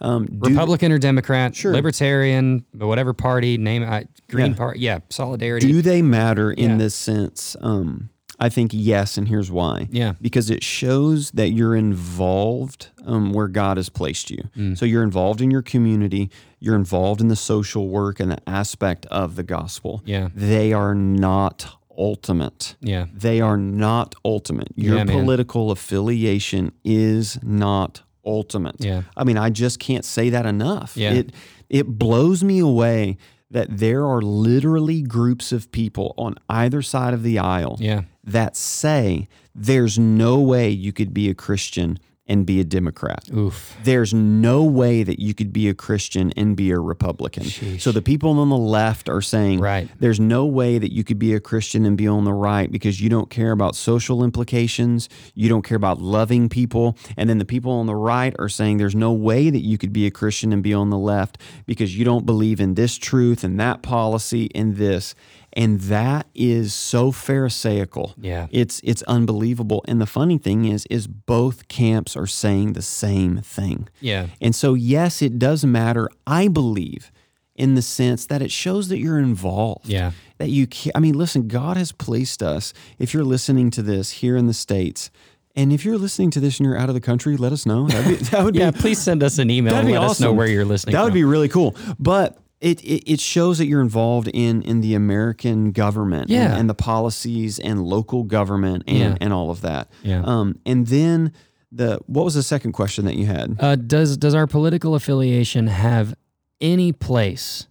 [0.00, 1.72] Um, Republican or Democrat, Sure.
[1.74, 4.56] Libertarian, but whatever party, name it, Green Yeah.
[4.56, 5.66] Party, yeah, Solidarity.
[5.70, 6.76] do they matter in Yeah.
[6.78, 7.54] this sense?
[7.60, 8.08] Um,
[8.40, 9.88] I think yes, and here's why.
[9.90, 14.42] yeah, Because it shows that you're involved um, where God has placed you.
[14.56, 14.76] Mm.
[14.78, 19.06] So you're involved in your community, you're involved in the social work and the aspect
[19.06, 20.02] of the gospel.
[20.04, 22.76] yeah, They are not ultimate.
[22.80, 24.68] yeah, They are not ultimate.
[24.74, 28.76] Your Yeah, political affiliation is not ultimate.
[28.78, 30.96] yeah, I mean, I just can't say that enough.
[30.96, 31.12] Yeah.
[31.12, 31.32] It
[31.68, 33.16] it blows me away
[33.50, 38.56] that there are literally groups of people on either side of the aisle yeah, that
[38.56, 43.24] say there's no way you could be a Christian and be a Democrat.
[43.34, 47.42] oof, There's no way that you could be a Christian and be a Republican.
[47.80, 49.88] So the people on the left are saying Right.
[49.98, 53.00] there's no way that you could be a Christian and be on the right because
[53.00, 57.44] you don't care about social implications, you don't care about loving people, and then the
[57.44, 60.52] people on the right are saying there's no way that you could be a Christian
[60.52, 64.48] and be on the left because you don't believe in this truth and that policy
[64.54, 65.16] and this.
[65.52, 68.14] And that is so pharisaical.
[68.16, 68.46] Yeah.
[68.50, 69.84] It's it's unbelievable.
[69.88, 73.88] And the funny thing is is both camps are saying the same thing.
[74.00, 77.10] yeah, And so yes, it does matter, I believe,
[77.56, 79.86] in the sense that it shows that you're involved.
[79.86, 82.72] yeah, That you I mean, listen, God has placed us.
[82.98, 85.10] If you're listening to this here in the States,
[85.56, 87.88] and if you're listening to this and you're out of the country, let us know.
[87.88, 88.70] That'd be, that would yeah.
[88.70, 90.92] be Please send us an email That'd and let us know where you're listening.
[90.94, 91.14] that would from.
[91.14, 91.74] be really cool.
[91.98, 96.68] But it, it, it shows that you're involved in in the American government and- and,
[96.70, 99.16] the policies and local government and, Yeah.
[99.20, 99.88] and all of that.
[100.02, 100.22] Yeah.
[100.24, 101.32] Um, and then
[101.72, 103.56] the what was the second question that you had?
[103.58, 106.14] Uh, does does our political affiliation have
[106.60, 107.66] any place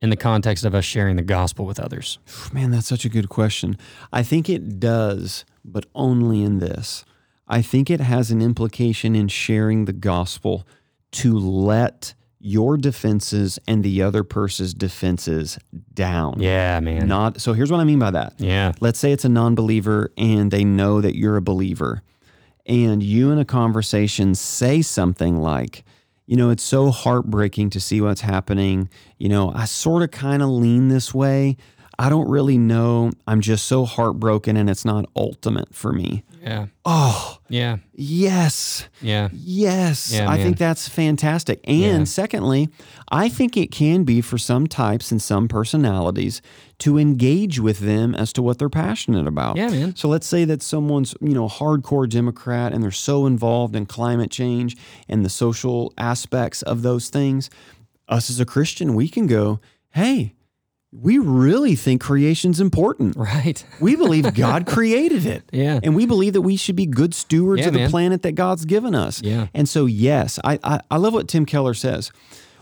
[0.00, 2.18] in the context of us sharing the gospel with others?
[2.52, 3.76] Man, that's such a good question.
[4.12, 7.04] I think it does, but only in this.
[7.48, 10.66] I think it has an implication in sharing the gospel
[11.12, 15.58] to let your defenses and the other person's defenses
[15.94, 16.40] down.
[16.40, 17.08] Yeah, man.
[17.08, 18.34] Not so here's what I mean by that.
[18.38, 22.02] yeah, Let's say it's a non-believer and they know that you're a believer.
[22.66, 25.84] And you in a conversation say something like,
[26.26, 28.90] you know, it's so heartbreaking to see what's happening.
[29.18, 31.56] You know, I sort of kind of lean this way.
[31.98, 33.12] I don't really know.
[33.26, 36.24] I'm just so heartbroken and it's not ultimate for me.
[36.46, 38.88] Yeah, Oh, yeah, yes.
[39.00, 40.44] yeah, Yes, Yeah, I man.
[40.44, 41.58] think that's fantastic.
[41.64, 42.04] And Yeah.
[42.04, 42.68] secondly,
[43.10, 46.40] I think it can be for some types and some personalities
[46.78, 49.56] to engage with them as to what they're passionate about.
[49.56, 49.96] Yeah, man.
[49.96, 53.86] So let's say that someone's, you know, a hardcore Democrat and they're so involved in
[53.86, 54.76] climate change
[55.08, 57.50] and the social aspects of those things.
[58.08, 59.58] Us as a Christian, we can go,
[59.90, 60.34] "Hey,
[61.02, 63.16] we really think creation's important.
[63.16, 63.64] right.
[63.80, 65.44] We believe God created it.
[65.52, 65.80] Yeah.
[65.82, 67.90] And we believe that we should be good stewards Yeah, of the man.
[67.90, 69.20] planet that God's given us.
[69.22, 69.48] Yeah.
[69.54, 72.10] And so, yes, I, I, I love what Tim Keller says.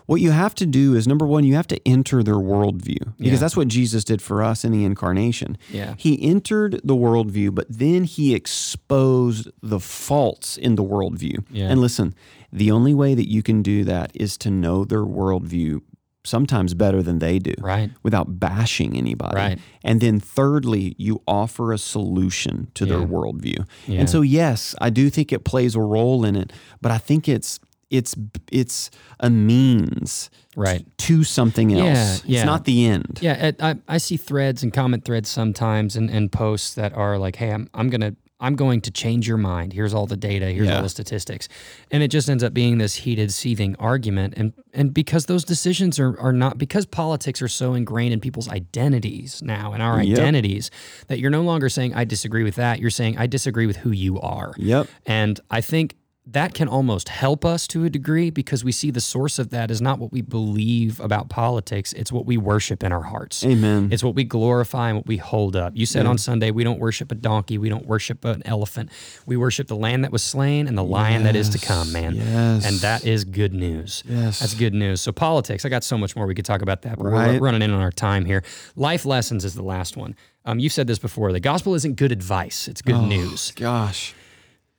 [0.07, 3.32] What you have to do is number one, you have to enter their worldview because
[3.32, 3.37] Yeah.
[3.37, 5.57] that's what Jesus did for us in the incarnation.
[5.70, 5.95] Yeah.
[5.97, 11.45] He entered the worldview, but then he exposed the faults in the worldview.
[11.51, 11.68] Yeah.
[11.70, 12.14] And listen,
[12.53, 15.80] the only way that you can do that is to know their worldview
[16.25, 17.91] sometimes better than they do Right.
[18.03, 19.37] without bashing anybody.
[19.37, 19.59] Right.
[19.83, 23.66] And then thirdly, you offer a solution to their worldview.
[23.87, 24.01] Yeah.
[24.01, 27.29] And so yes, I do think it plays a role in it, but I think
[27.29, 27.61] it's
[27.91, 28.16] it's
[28.51, 30.87] it's a means Right.
[30.99, 32.22] to something else.
[32.25, 32.39] Yeah, yeah.
[32.41, 33.18] It's not the end.
[33.20, 37.37] Yeah, I, I see threads and comment threads sometimes and, and posts that are like,
[37.37, 38.14] "Hey, I'm I'm gonna
[38.45, 39.72] I'm going to change your mind.
[39.72, 40.47] Here's all the data.
[40.51, 40.76] Here's Yeah.
[40.76, 41.49] all the statistics.
[41.90, 44.34] And it just ends up being this heated, seething argument.
[44.36, 48.49] And and because those decisions are, are not because politics are so ingrained in people's
[48.49, 50.18] identities now and our Yep.
[50.18, 50.70] identities
[51.09, 52.80] that you're no longer saying I disagree with that.
[52.80, 54.53] You're saying I disagree with who you are.
[54.59, 54.88] Yep.
[55.07, 55.95] And I think
[56.27, 59.70] that can almost help us to a degree because we see the source of that
[59.70, 63.45] is not what we believe about politics, it's what we worship in our hearts.
[63.45, 63.91] Amen.
[63.93, 65.75] It's what we glorify and what we hold up.
[65.77, 68.91] You said on Sunday, we don't worship a donkey, we don't worship an elephant.
[69.27, 72.14] We worship the lamb that was slain and the lion that is to come, man.
[72.14, 72.64] Yes.
[72.64, 74.03] And that is good news.
[74.07, 74.41] Yes.
[74.41, 75.03] That's good news.
[75.03, 77.61] So, politics, I got so much more we could talk about that, but we're running
[77.61, 78.43] in on our time here.
[78.77, 80.16] Life lessons is the last one.
[80.47, 83.53] Um, you said this before the gospel isn't good advice, it's good news.
[83.53, 84.14] Gosh.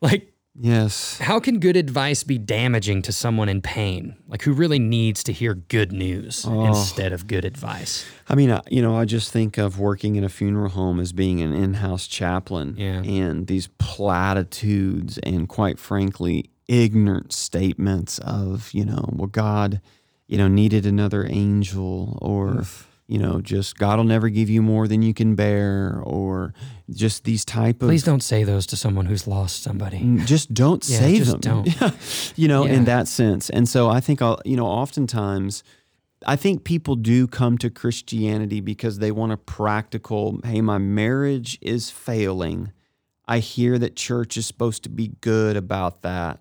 [0.01, 1.17] Like, Yes.
[1.19, 5.33] how can good advice be damaging to someone in pain, like who really needs to
[5.33, 6.65] hear good news Oh.
[6.67, 8.05] instead of good advice?
[8.29, 11.11] I mean, I- you know, I just think of working in a funeral home as
[11.11, 13.01] being an in-house chaplain, Yeah.
[13.03, 19.81] and these platitudes and, quite frankly, ignorant statements of, you know, well, God,
[20.27, 22.63] you know, needed another angel, or
[23.07, 26.53] you know, just God will never give you more than you can bear, or
[26.89, 29.99] just these type of Please don't say those to someone who's lost somebody.
[29.99, 31.63] Mm, just don't Yeah, say just them.
[31.79, 31.93] don't.
[32.35, 32.73] you know, Yeah.
[32.73, 33.49] in that sense.
[33.49, 35.63] And so I think, I'll, you know, oftentimes,
[36.25, 41.59] I think people do come to Christianity because they want a practical, hey, my marriage
[41.61, 42.71] is failing.
[43.27, 46.39] I hear that church is supposed to be good about that.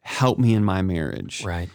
[0.00, 1.44] Help me in my marriage.
[1.44, 1.70] Right.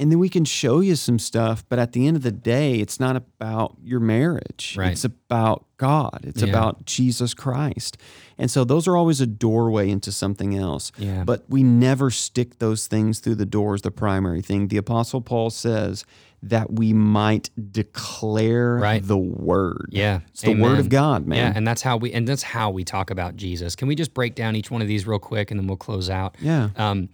[0.00, 2.76] And then we can show you some stuff, but at the end of the day,
[2.76, 4.76] it's not about your marriage.
[4.78, 4.92] Right.
[4.92, 6.20] It's about God.
[6.22, 6.48] It's Yeah.
[6.50, 7.96] about Jesus Christ.
[8.38, 10.92] And so those are always a doorway into something else.
[10.98, 11.24] Yeah.
[11.24, 14.68] But we never stick those things through the door as the primary thing.
[14.68, 16.04] The Apostle Paul says
[16.44, 19.04] that we might declare Right.
[19.06, 19.88] the word.
[19.90, 20.20] Yeah.
[20.30, 21.38] It's the word of God, man.
[21.38, 23.74] Yeah, and that's how we and that's how we talk about Jesus.
[23.74, 26.08] Can we just break down each one of these real quick and then we'll close
[26.08, 26.36] out?
[26.40, 26.70] Yeah.
[26.76, 27.08] Um,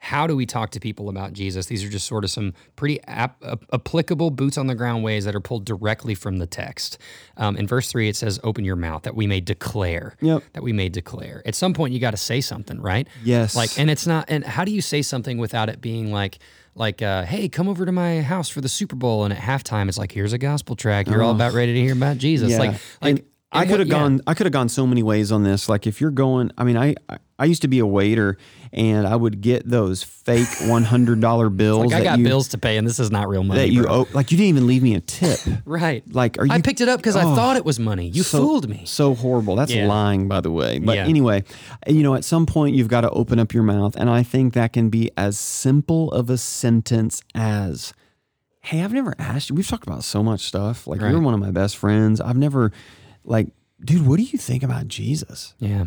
[0.00, 1.66] how do we talk to people about Jesus?
[1.66, 5.24] These are just sort of some pretty ap- ap- applicable boots on the ground ways
[5.24, 6.98] that are pulled directly from the text.
[7.36, 10.44] Um, in verse three, it says, "Open your mouth that we may declare." Yep.
[10.52, 11.42] That we may declare.
[11.44, 13.08] At some point, you got to say something, right?
[13.24, 13.56] Yes.
[13.56, 14.26] Like, and it's not.
[14.28, 16.38] And how do you say something without it being like?
[16.74, 19.88] Like, uh, hey, come over to my house for the Super Bowl, and at halftime,
[19.88, 21.08] it's like, here's a gospel track.
[21.08, 22.52] You're all about ready to hear about Jesus.
[22.52, 22.58] Yeah.
[22.58, 23.98] Like, like And I could have yeah.
[23.98, 24.20] gone.
[24.28, 25.68] I could have gone so many ways on this.
[25.68, 28.36] Like if you're going, I mean, I I- I used to be a waiter,
[28.72, 31.86] and I would get those fake one hundred dollar bills.
[31.92, 33.60] Like, I got you, bills to pay, and this is not real money.
[33.60, 33.92] that you bro.
[33.92, 34.08] owe.
[34.12, 35.38] Like you didn't even leave me a tip.
[35.64, 36.02] Right.
[36.12, 36.52] Like, are you?
[36.52, 38.08] I picked it up because I Oh, thought it was money.
[38.08, 38.82] You so- fooled me.
[38.86, 39.54] So horrible.
[39.54, 39.86] That's Yeah.
[39.86, 40.78] lying, by the way.
[40.78, 41.04] But Yeah.
[41.04, 41.44] anyway,
[41.86, 44.54] you know, at some point you've got to open up your mouth, and I think
[44.54, 47.92] that can be as simple of a sentence as.
[48.62, 49.56] Hey, I've never asked you.
[49.56, 50.86] We've talked about so much stuff.
[50.86, 51.10] Like Right.
[51.10, 52.20] you're one of my best friends.
[52.20, 52.72] I've never,
[53.24, 53.48] like,
[53.82, 55.54] dude, what do you think about Jesus?
[55.60, 55.84] Yeah.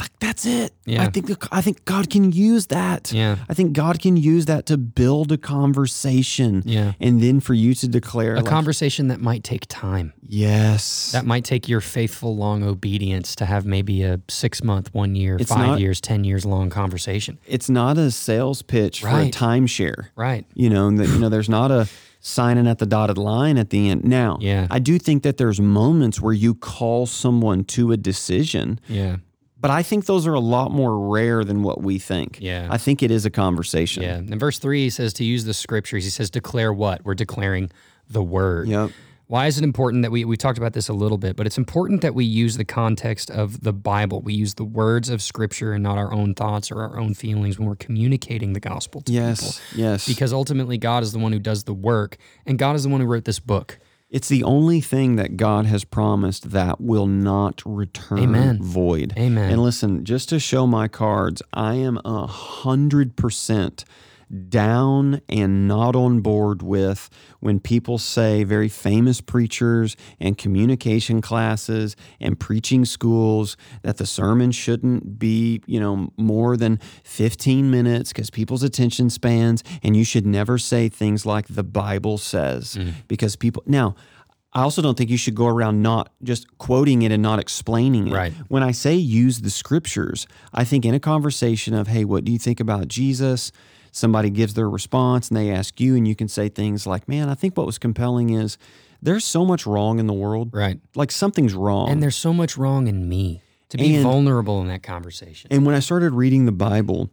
[0.00, 0.72] Like that's it.
[0.86, 1.02] Yeah.
[1.02, 3.12] I think I think God can use that.
[3.12, 3.36] Yeah.
[3.48, 6.62] I think God can use that to build a conversation.
[6.64, 6.92] Yeah.
[7.00, 10.12] And then for you to declare A like, conversation that might take time.
[10.26, 11.12] yes.
[11.12, 15.36] That might take your faithful, long obedience to have maybe a six month, one year,
[15.38, 17.38] It's five not- years, 10 years long conversation.
[17.46, 19.32] it's not a sales pitch for a Right.
[19.32, 20.06] timeshare.
[20.16, 20.46] Right.
[20.54, 21.86] You know, that you know there's not a
[22.20, 24.02] signing at the dotted line at the end.
[24.04, 24.66] Now, Yeah.
[24.70, 29.16] I do think that there's moments where you call someone to a decision, Yeah.
[29.64, 32.36] But I think those are a lot more rare than what we think.
[32.38, 32.68] Yeah.
[32.70, 34.02] I think it is a conversation.
[34.02, 34.18] Yeah.
[34.18, 36.04] In verse three, he says to use the scriptures.
[36.04, 37.02] He says, declare what?
[37.02, 37.70] We're declaring
[38.06, 38.68] the word.
[38.68, 38.90] Yep.
[39.26, 41.56] Why is it important that we we talked about this a little bit, but it's
[41.56, 44.20] important that we use the context of the Bible.
[44.20, 47.58] We use the words of Scripture and not our own thoughts or our own feelings
[47.58, 49.28] when we're communicating the gospel to people.
[49.28, 49.62] Yes.
[49.74, 50.06] Yes.
[50.06, 53.00] Because ultimately, God is the one who does the work, and God is the one
[53.00, 53.78] who wrote this book.
[54.10, 58.62] It's the only thing that God has promised that will not return Amen.
[58.62, 59.12] void.
[59.16, 59.50] Amen.
[59.50, 63.84] And listen, just to show my cards, I am a hundred percent
[64.34, 67.10] down and not on board with
[67.40, 74.50] when people say very famous preachers and communication classes and preaching schools that the sermon
[74.50, 80.26] shouldn't be, you know, more than 15 minutes because people's attention spans and you should
[80.26, 82.92] never say things like the Bible says mm.
[83.08, 83.94] because people now
[84.54, 88.08] I also don't think you should go around not just quoting it and not explaining
[88.08, 88.14] it.
[88.14, 88.32] Right.
[88.46, 92.30] When I say use the scriptures, I think in a conversation of, hey, what do
[92.30, 93.50] you think about Jesus?
[93.94, 97.28] Somebody gives their response and they ask you, and you can say things like, man,
[97.28, 98.58] I think what was compelling is
[99.00, 100.50] there's so much wrong in the world.
[100.52, 100.80] Right.
[100.96, 101.88] Like something's wrong.
[101.90, 105.46] And there's so much wrong in me to be And- vulnerable in that conversation.
[105.52, 107.08] And when I started reading the Bible,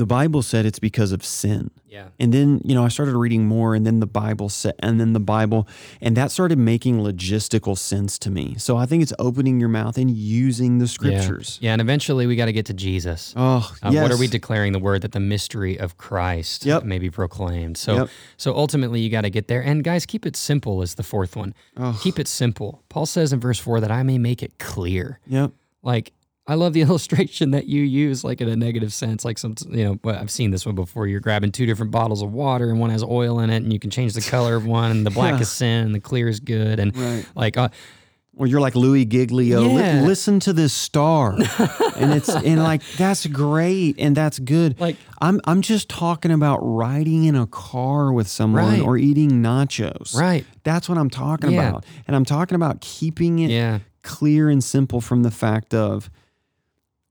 [0.00, 1.70] the Bible said it's because of sin.
[1.88, 2.08] Yeah.
[2.18, 5.12] And then, you know, I started reading more and then the Bible said and then
[5.12, 5.68] the Bible
[6.00, 8.56] and that started making logistical sense to me.
[8.58, 11.58] So I think it's opening your mouth and using the scriptures.
[11.62, 13.32] Yeah, and eventually we got to get to Jesus.
[13.36, 14.02] Oh, Uh, yes.
[14.02, 16.82] What are we declaring the word that the mystery of Christ Yep.
[16.84, 17.76] may be proclaimed?
[17.76, 18.08] So, Yep.
[18.36, 19.62] so ultimately, you got to get there.
[19.62, 21.54] And guys, keep it simple is the fourth one.
[21.76, 21.98] Oh.
[22.02, 22.82] Keep it simple.
[22.88, 25.20] Paul says in verse four that I may make it clear.
[25.28, 25.52] Yep.
[25.82, 26.12] Like
[26.46, 29.24] I love the illustration that you use, like in a negative sense.
[29.24, 31.06] Like some, you know, I've seen this one before.
[31.06, 33.78] You're grabbing two different bottles of water, and one has oil in it, and you
[33.78, 34.90] can change the color of one.
[34.90, 35.40] And the black Yeah.
[35.40, 36.78] is sin, and the clear is good.
[36.80, 37.26] And Right.
[37.34, 37.68] like, uh,
[38.36, 39.60] Or you're like Louis Giglio.
[39.60, 40.02] Li- Yeah.
[40.02, 41.34] listen to this star,
[41.96, 44.74] and it's and like that's great and that's good.
[44.80, 48.80] Like- I'm I'm just talking about riding in a car with someone Right.
[48.80, 50.16] or eating nachos.
[50.16, 51.68] right, That's what I'm talking Yeah.
[51.68, 56.10] about, and I'm talking about keeping it yeah, clear and simple from the fact of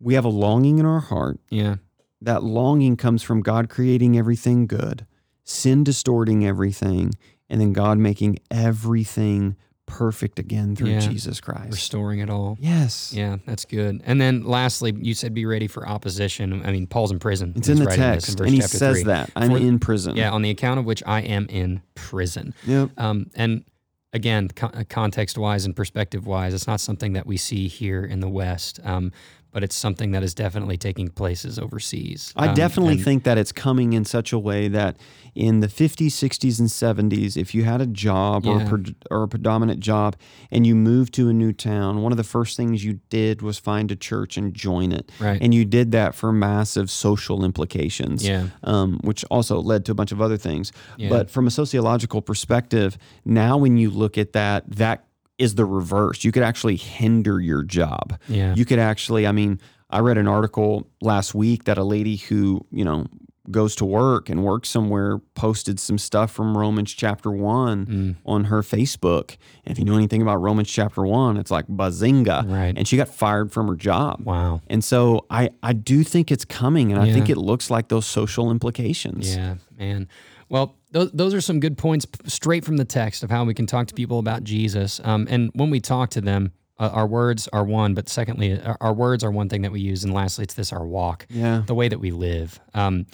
[0.04, 1.40] we have a longing in our heart.
[1.50, 1.76] yeah,
[2.22, 5.06] That longing comes from God creating everything good,
[5.44, 7.14] sin distorting everything,
[7.50, 11.00] and then God making everything perfect again through Yeah.
[11.02, 11.72] Jesus Christ.
[11.72, 12.58] restoring it all.
[12.60, 13.14] Yes.
[13.16, 14.02] Yeah, that's good.
[14.06, 16.62] And then lastly, you said be ready for opposition.
[16.66, 17.54] I mean, Paul's in prison.
[17.56, 19.04] It's in the text, verse and he says three.
[19.04, 20.16] that I'm For- in prison.
[20.16, 22.54] Yeah, on the account of which I am in prison.
[22.66, 22.92] Yep.
[22.98, 23.66] Um, and
[24.14, 28.20] again, con- context wise and perspective wise, it's not something that we see here in
[28.22, 29.12] the West, um,
[29.54, 32.34] but it's something that is definitely taking places overseas.
[32.36, 34.98] I Um, definitely and- think that it's coming in such a way that
[35.36, 39.24] in the 50s, 60s, and 70s, if you had a job or, a pre- or
[39.24, 40.16] a predominant job
[40.52, 43.58] and you moved to a new town, one of the first things you did was
[43.58, 45.12] find a church and join it.
[45.20, 45.42] Right.
[45.42, 48.48] And you did that for massive social implications, Yeah.
[48.64, 50.72] um, which also led to a bunch of other things.
[50.98, 51.10] Yeah.
[51.10, 55.06] But from a sociological perspective, now when you look at that, that
[55.38, 56.24] is the reverse.
[56.24, 58.54] You could actually hinder your job Yeah.
[58.56, 59.60] you could actually i mean
[59.90, 63.06] i read an article last week that a lady who you know
[63.52, 68.16] goes to work and works somewhere posted some stuff from romans chapter 1 Mm.
[68.26, 72.48] on her facebook and if you know anything about romans chapter 1 it's like bazinga
[72.50, 72.74] Right.
[72.78, 74.62] and she got fired from her job Wow.
[74.68, 78.06] and so i i do think it's coming and i think it looks like those
[78.06, 80.08] social implications Yeah, man.
[80.50, 83.66] Well, those, those are some good points straight from the text of how we can
[83.66, 85.02] talk to people about Jesus.
[85.04, 88.78] Um, and when we talk to them, uh, our words are one, but secondly, our,
[88.82, 91.64] our words are one thing that we use, and lastly, it's this our walk, yeah
[91.68, 92.60] the way that we live.
[92.74, 93.06] Um,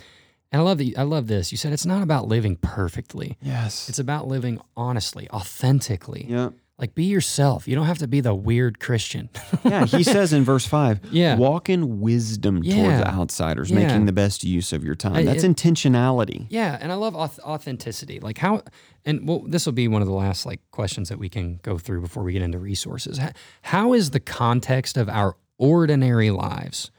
[0.51, 0.93] and I love that.
[0.97, 1.51] I love this.
[1.51, 6.25] You said it's not about living perfectly; yes it's about living honestly, authentically.
[6.29, 6.49] yeah
[6.79, 7.67] Like be yourself.
[7.67, 9.29] You don't have to be the weird Christian.
[9.65, 11.35] yeah he says in verse 5 Yeah.
[11.35, 12.75] walk in wisdom Yeah.
[12.97, 13.85] towards outsiders Yeah.
[13.85, 17.15] making the best use of your time I- that's it- intentionality Yeah, and I love
[17.15, 18.19] authenticity.
[18.21, 18.63] Like how,
[19.05, 21.77] and well, this will be one of the last like questions that we can go
[21.77, 23.17] through before we get into resources.
[23.17, 26.91] How, how is the context of our ordinary lives,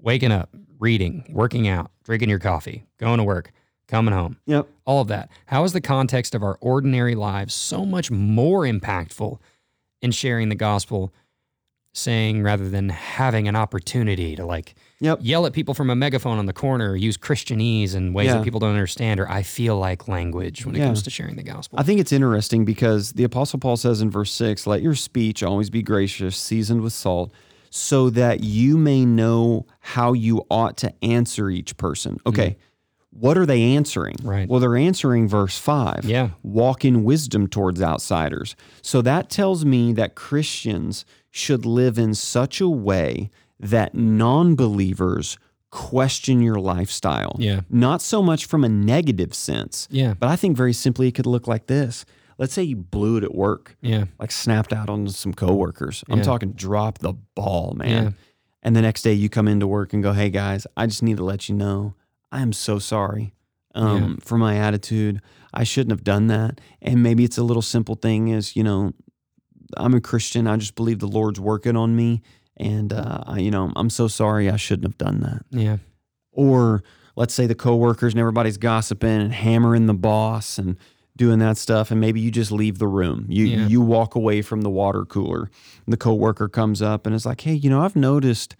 [0.00, 3.52] waking up, reading, working out, drinking your coffee, going to work,
[3.88, 5.28] coming home, yep all of that?
[5.46, 9.38] How is the context of our ordinary lives so much more impactful
[10.00, 11.12] in sharing the gospel?
[11.94, 15.20] Saying rather than having an opportunity to like Yep.
[15.22, 18.34] yell at people from a megaphone on the corner, or use Christianese in ways Yeah.
[18.34, 20.84] that people don't understand, or I feel like language when it Yeah.
[20.86, 21.78] comes to sharing the gospel.
[21.80, 25.42] I think it's interesting because the Apostle Paul says in verse 6, let your speech
[25.42, 27.32] always be gracious, seasoned with salt,
[27.70, 32.18] so that you may know how you ought to answer each person.
[32.26, 32.50] Okay.
[32.50, 32.60] Mm-hmm.
[33.20, 34.16] What are they answering?
[34.22, 34.48] Right.
[34.48, 36.04] Well, they're answering verse 5.
[36.04, 36.30] Yeah.
[36.42, 38.54] Walk in wisdom towards outsiders.
[38.82, 45.36] So that tells me that Christians should live in such a way that non believers
[45.70, 47.36] question your lifestyle.
[47.38, 47.60] Yeah.
[47.68, 50.14] Not so much from a negative sense, Yeah.
[50.18, 52.04] but I think very simply it could look like this.
[52.38, 54.04] Let's say you blew it at work, Yeah.
[54.18, 56.04] like snapped out on some coworkers.
[56.08, 56.24] I'm Yeah.
[56.24, 58.04] talking drop the ball, man.
[58.04, 58.10] Yeah.
[58.62, 61.16] And the next day you come into work and go, hey guys, I just need
[61.18, 61.94] to let you know
[62.30, 63.34] I am so sorry
[63.74, 65.20] um, for my attitude.
[65.54, 66.60] I shouldn't have done that.
[66.82, 68.92] And maybe it's a little simple thing is, you know,
[69.76, 70.46] I'm a Christian.
[70.46, 72.22] I just believe the Lord's working on me.
[72.56, 74.50] And, uh, I, you know, I'm so sorry.
[74.50, 75.76] I shouldn't have done that Yeah.
[76.32, 76.82] or
[77.16, 80.76] let's say the coworkers and everybody's gossiping and hammering the boss and
[81.16, 83.66] doing that stuff and maybe you just leave the room you Yeah.
[83.66, 85.50] you walk away from the water cooler
[85.88, 88.54] the coworker comes up and is like hey you know i've noticed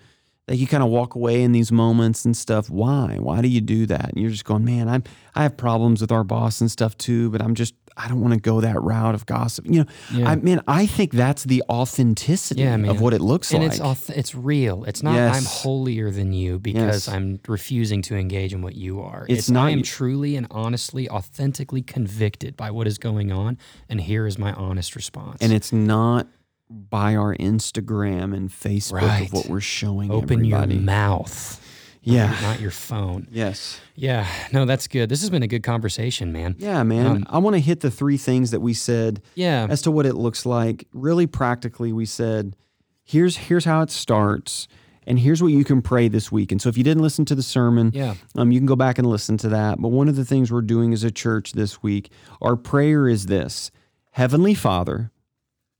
[0.48, 3.60] that you kind of walk away in these moments and stuff why why do you
[3.60, 5.02] do that and you're just going man i'm
[5.34, 8.32] i have problems with our boss and stuff too but i'm just i don't want
[8.34, 10.30] to go that route of gossip you know Yeah.
[10.30, 13.62] i mean i think that's the authenticity Yeah, of what it looks like.
[13.62, 14.84] And like it's auth- it's real.
[14.84, 15.36] It's not Yes.
[15.36, 17.08] I'm holier than you because Yes.
[17.08, 19.26] I'm refusing to engage in what you are.
[19.28, 24.00] It's not- I am truly and honestly, authentically convicted by what is going on, and
[24.00, 25.38] here is my honest response.
[25.40, 26.26] and it's not
[26.70, 29.26] by our Instagram and Facebook Right.
[29.26, 30.74] of what we're showing open everybody.
[30.74, 31.64] your mouth.
[32.02, 32.34] Yeah.
[32.40, 33.28] not your phone.
[33.30, 33.80] Yes.
[33.94, 35.10] Yeah, no, that's good.
[35.10, 36.56] This has been a good conversation, man.
[36.58, 37.24] Yeah, man.
[37.28, 40.14] I want to hit the three things that we said Yeah, as to what it
[40.14, 40.86] looks like.
[40.94, 42.56] Really practically, we said,
[43.04, 44.68] here's here's how it starts,
[45.06, 46.50] and here's what you can pray this week.
[46.50, 48.14] And so, if you didn't listen to the sermon, Yeah.
[48.36, 49.78] um, you can go back and listen to that.
[49.80, 53.26] But one of the things we're doing as a church this week, our prayer is
[53.26, 53.70] this:
[54.12, 55.10] Heavenly Father,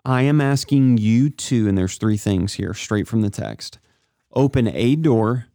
[0.04, 3.78] I am asking you to, and there's three things here, straight from the text:
[4.32, 5.46] open a door,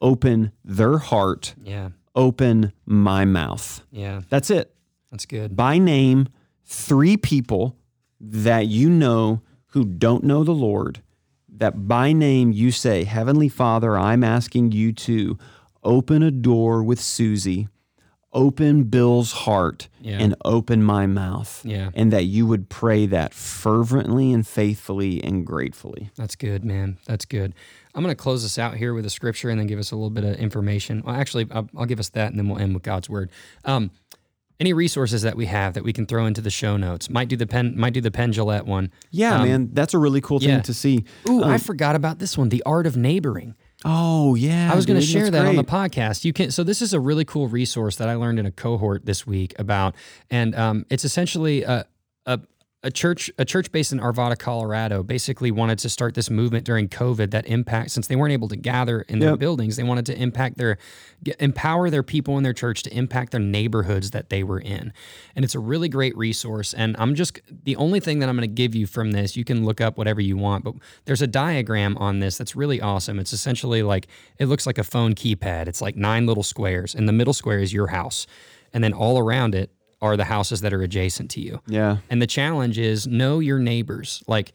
[0.00, 3.82] open their heart, yeah, open my mouth.
[3.90, 4.22] yeah.
[4.28, 4.74] That's it
[5.10, 5.56] That's good.
[5.56, 6.28] by name
[6.64, 7.76] three people
[8.20, 11.02] that you know who don't know the Lord,
[11.48, 15.38] that by name you say, Heavenly Father, I'm asking you to
[15.84, 17.68] open a door with Susie,
[18.36, 20.18] open Bill's heart, Yeah.
[20.20, 21.62] and open my mouth.
[21.64, 21.90] Yeah.
[21.94, 26.10] And that you would pray that fervently and faithfully and gratefully.
[26.16, 26.98] That's good, man.
[27.06, 27.54] That's good.
[27.94, 29.96] I'm going to close this out here with a scripture and then give us a
[29.96, 31.02] little bit of information.
[31.04, 33.30] Well, actually, I'll, I'll give us that and then we'll end with God's word.
[33.64, 33.90] Um,
[34.60, 37.36] any resources that we have that we can throw into the show notes might do
[37.36, 38.90] the pen might do the Penn Jillette one.
[39.10, 40.62] Yeah, man, that's a really cool thing Um, yeah.
[40.62, 41.04] to see.
[41.28, 43.54] Ooh, I forgot about this one, the art of neighboring.
[43.88, 44.72] Oh, yeah.
[44.72, 46.24] I was going to share that on the podcast.
[46.24, 46.50] You can.
[46.50, 49.54] So this is a really cool resource that I learned in a cohort this week
[49.60, 49.94] about,
[50.28, 51.86] and um, it's essentially a,
[52.26, 52.40] a
[52.86, 55.02] a church a church based in Arvada, Colorado.
[55.02, 58.56] Basically, wanted to start this movement during COVID that impact since they weren't able to
[58.56, 59.38] gather in their Yep.
[59.40, 59.76] buildings.
[59.76, 60.78] They wanted to impact their
[61.40, 64.92] empower their people in their church to impact their neighborhoods that they were in,
[65.34, 66.72] and it's a really great resource.
[66.72, 69.36] And I'm just the only thing that I'm going to give you from this.
[69.36, 70.74] You can look up whatever you want, but
[71.06, 73.18] there's a diagram on this that's really awesome.
[73.18, 74.06] It's essentially like
[74.38, 75.66] it looks like a phone keypad.
[75.66, 78.28] It's like nine little squares, and the middle square is your house,
[78.72, 79.70] and then all around it
[80.06, 81.60] are the houses that are adjacent to you.
[81.66, 81.98] Yeah.
[82.10, 84.22] And the challenge is know your neighbors.
[84.26, 84.52] Like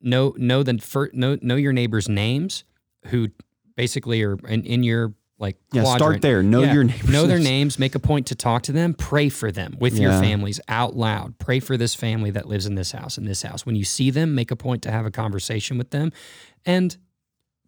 [0.00, 2.64] know know the fir- know know your neighbors' names
[3.06, 3.28] who
[3.76, 6.42] basically are in, in your like Yeah, start there.
[6.42, 7.48] Know your neighbors' Know their names.
[7.48, 7.78] names.
[7.78, 8.94] Make a point to talk to them.
[8.94, 11.38] Pray for them with your families out loud.
[11.38, 13.66] Pray for this family that lives in this house in this house.
[13.66, 16.12] When you see them, make a point to have a conversation with them,
[16.64, 16.96] and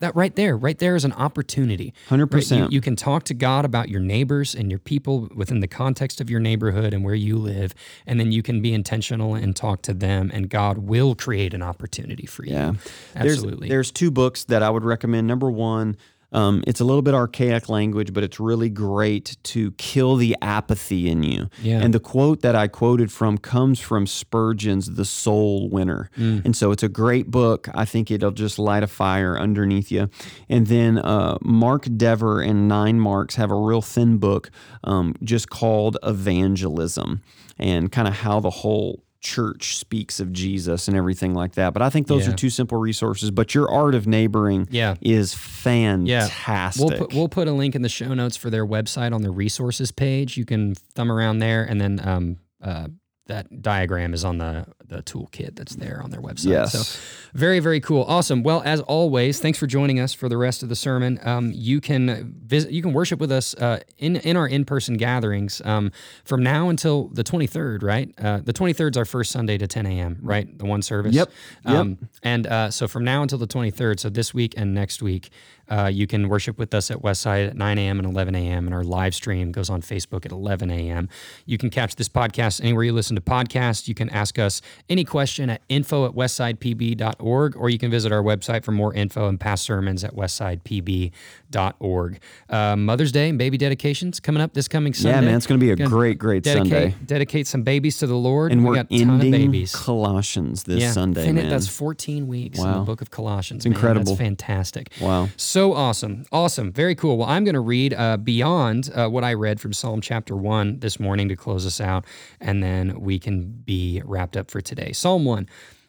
[0.01, 1.95] that right there, right there is an opportunity.
[2.09, 2.73] Hundred Right, you, percent.
[2.73, 6.29] you can talk to God about your neighbors and your people within the context of
[6.29, 7.75] your neighborhood and where you live,
[8.07, 11.63] and then you can be intentional and talk to them, and God will create an
[11.63, 12.53] opportunity for you.
[12.53, 12.73] Yeah.
[13.15, 13.69] absolutely.
[13.69, 15.27] There's, there's two books that I would recommend.
[15.27, 15.97] Number one,
[16.33, 21.09] um, it's a little bit archaic language, but it's really great to kill the apathy
[21.09, 21.49] in you.
[21.63, 21.81] Yeah.
[21.81, 26.11] And the quote that I quoted from comes from Spurgeon's The Soul Winner.
[26.17, 26.45] Mm.
[26.45, 27.69] And so it's a great book.
[27.75, 30.11] I think it'll just light a fire underneath you.
[30.49, 34.51] And then uh, Mark Dever and Nine Marks have a real thin book
[34.85, 37.23] um, just called Evangelism
[37.59, 41.73] and kind of how the whole church speaks of Jesus and everything like that.
[41.73, 42.33] But I think those Yeah.
[42.33, 43.31] are two simple resources.
[43.31, 44.95] But your art of neighboring Yeah.
[45.01, 45.39] is Yeah.
[45.39, 46.89] fantastic.
[46.89, 49.31] We'll put, we'll put a link in the show notes for their website on the
[49.31, 50.37] resources page.
[50.37, 52.89] You can thumb around there, and then um, uh,
[53.27, 56.51] that diagram is on the the toolkit that's there on their website.
[56.51, 56.73] Yes.
[56.73, 57.01] So
[57.35, 58.43] very very cool, awesome.
[58.43, 61.19] Well, as always, thanks for joining us for the rest of the sermon.
[61.23, 64.97] Um, you can visit, you can worship with us uh, in in our in person
[64.97, 65.93] gatherings um,
[66.25, 67.83] from now until the twenty third.
[67.83, 70.19] Right, uh, the twenty third is our first Sunday to ten a.m.
[70.23, 71.15] Right, the one service.
[71.15, 71.31] Yep.
[71.65, 71.75] Yep.
[71.75, 75.31] Um, and uh, so from now until the 23rd, so this week and next week,
[75.69, 77.99] uh, you can worship with us at Westside at 9 a.m.
[77.99, 78.67] and 11 a.m.
[78.67, 81.09] And our live stream goes on Facebook at 11 a.m.
[81.45, 83.89] You can catch this podcast anywhere you listen to podcasts.
[83.89, 88.23] You can ask us any question at info at westsidepb.org, or you can visit our
[88.23, 92.21] website for more info and past sermons at westsidepb.org.
[92.49, 95.17] Uh, Mother's Day and baby dedications coming up this coming Sunday.
[95.17, 96.95] yeah, man, it's going to be a Gonna great, great dedicate, Sunday.
[97.05, 98.53] Dedicate some babies to the Lord.
[98.53, 99.75] And we we're got a ton of ending babies.
[99.75, 101.51] Colossians this Sunday, fin- man.
[101.51, 103.65] That's 14 weeks in the book of Colossians.
[103.65, 104.13] It's incredible.
[104.13, 104.91] That's fantastic.
[105.01, 105.29] Wow.
[105.37, 106.25] So awesome.
[106.33, 106.73] Awesome.
[106.73, 107.19] Very cool.
[107.19, 110.81] Well, I'm going to read uh, beyond uh, what I read from Psalm chapter 1
[110.81, 112.05] this morning to close us out,
[112.41, 114.93] and then we can be wrapped up for today.
[114.93, 115.49] Psalm 1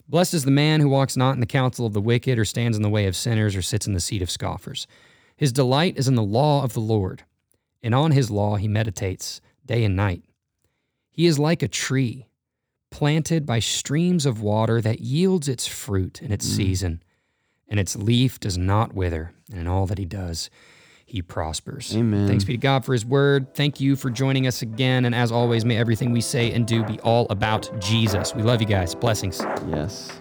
[0.10, 2.78] Blessed is the man who walks not in the counsel of the wicked, or stands
[2.78, 4.88] in the way of sinners, or sits in the seat of scoffers.
[5.36, 7.24] His delight is in the law of the Lord,
[7.84, 10.24] and on his law he meditates day and night.
[11.12, 12.28] He is like a tree
[12.90, 16.56] planted by streams of water that yields its fruit in its mm.
[16.56, 17.04] season,
[17.68, 20.50] and its leaf does not wither, and in all that he does,
[21.08, 21.96] he prospers.
[21.96, 22.28] Amen.
[22.28, 23.54] Thanks be to God for his word.
[23.54, 25.06] Thank you for joining us again.
[25.06, 28.36] And as always, may everything we say and do be all about Jesus.
[28.36, 28.94] We love you guys.
[28.94, 29.42] Blessings.
[29.70, 30.12] Yes.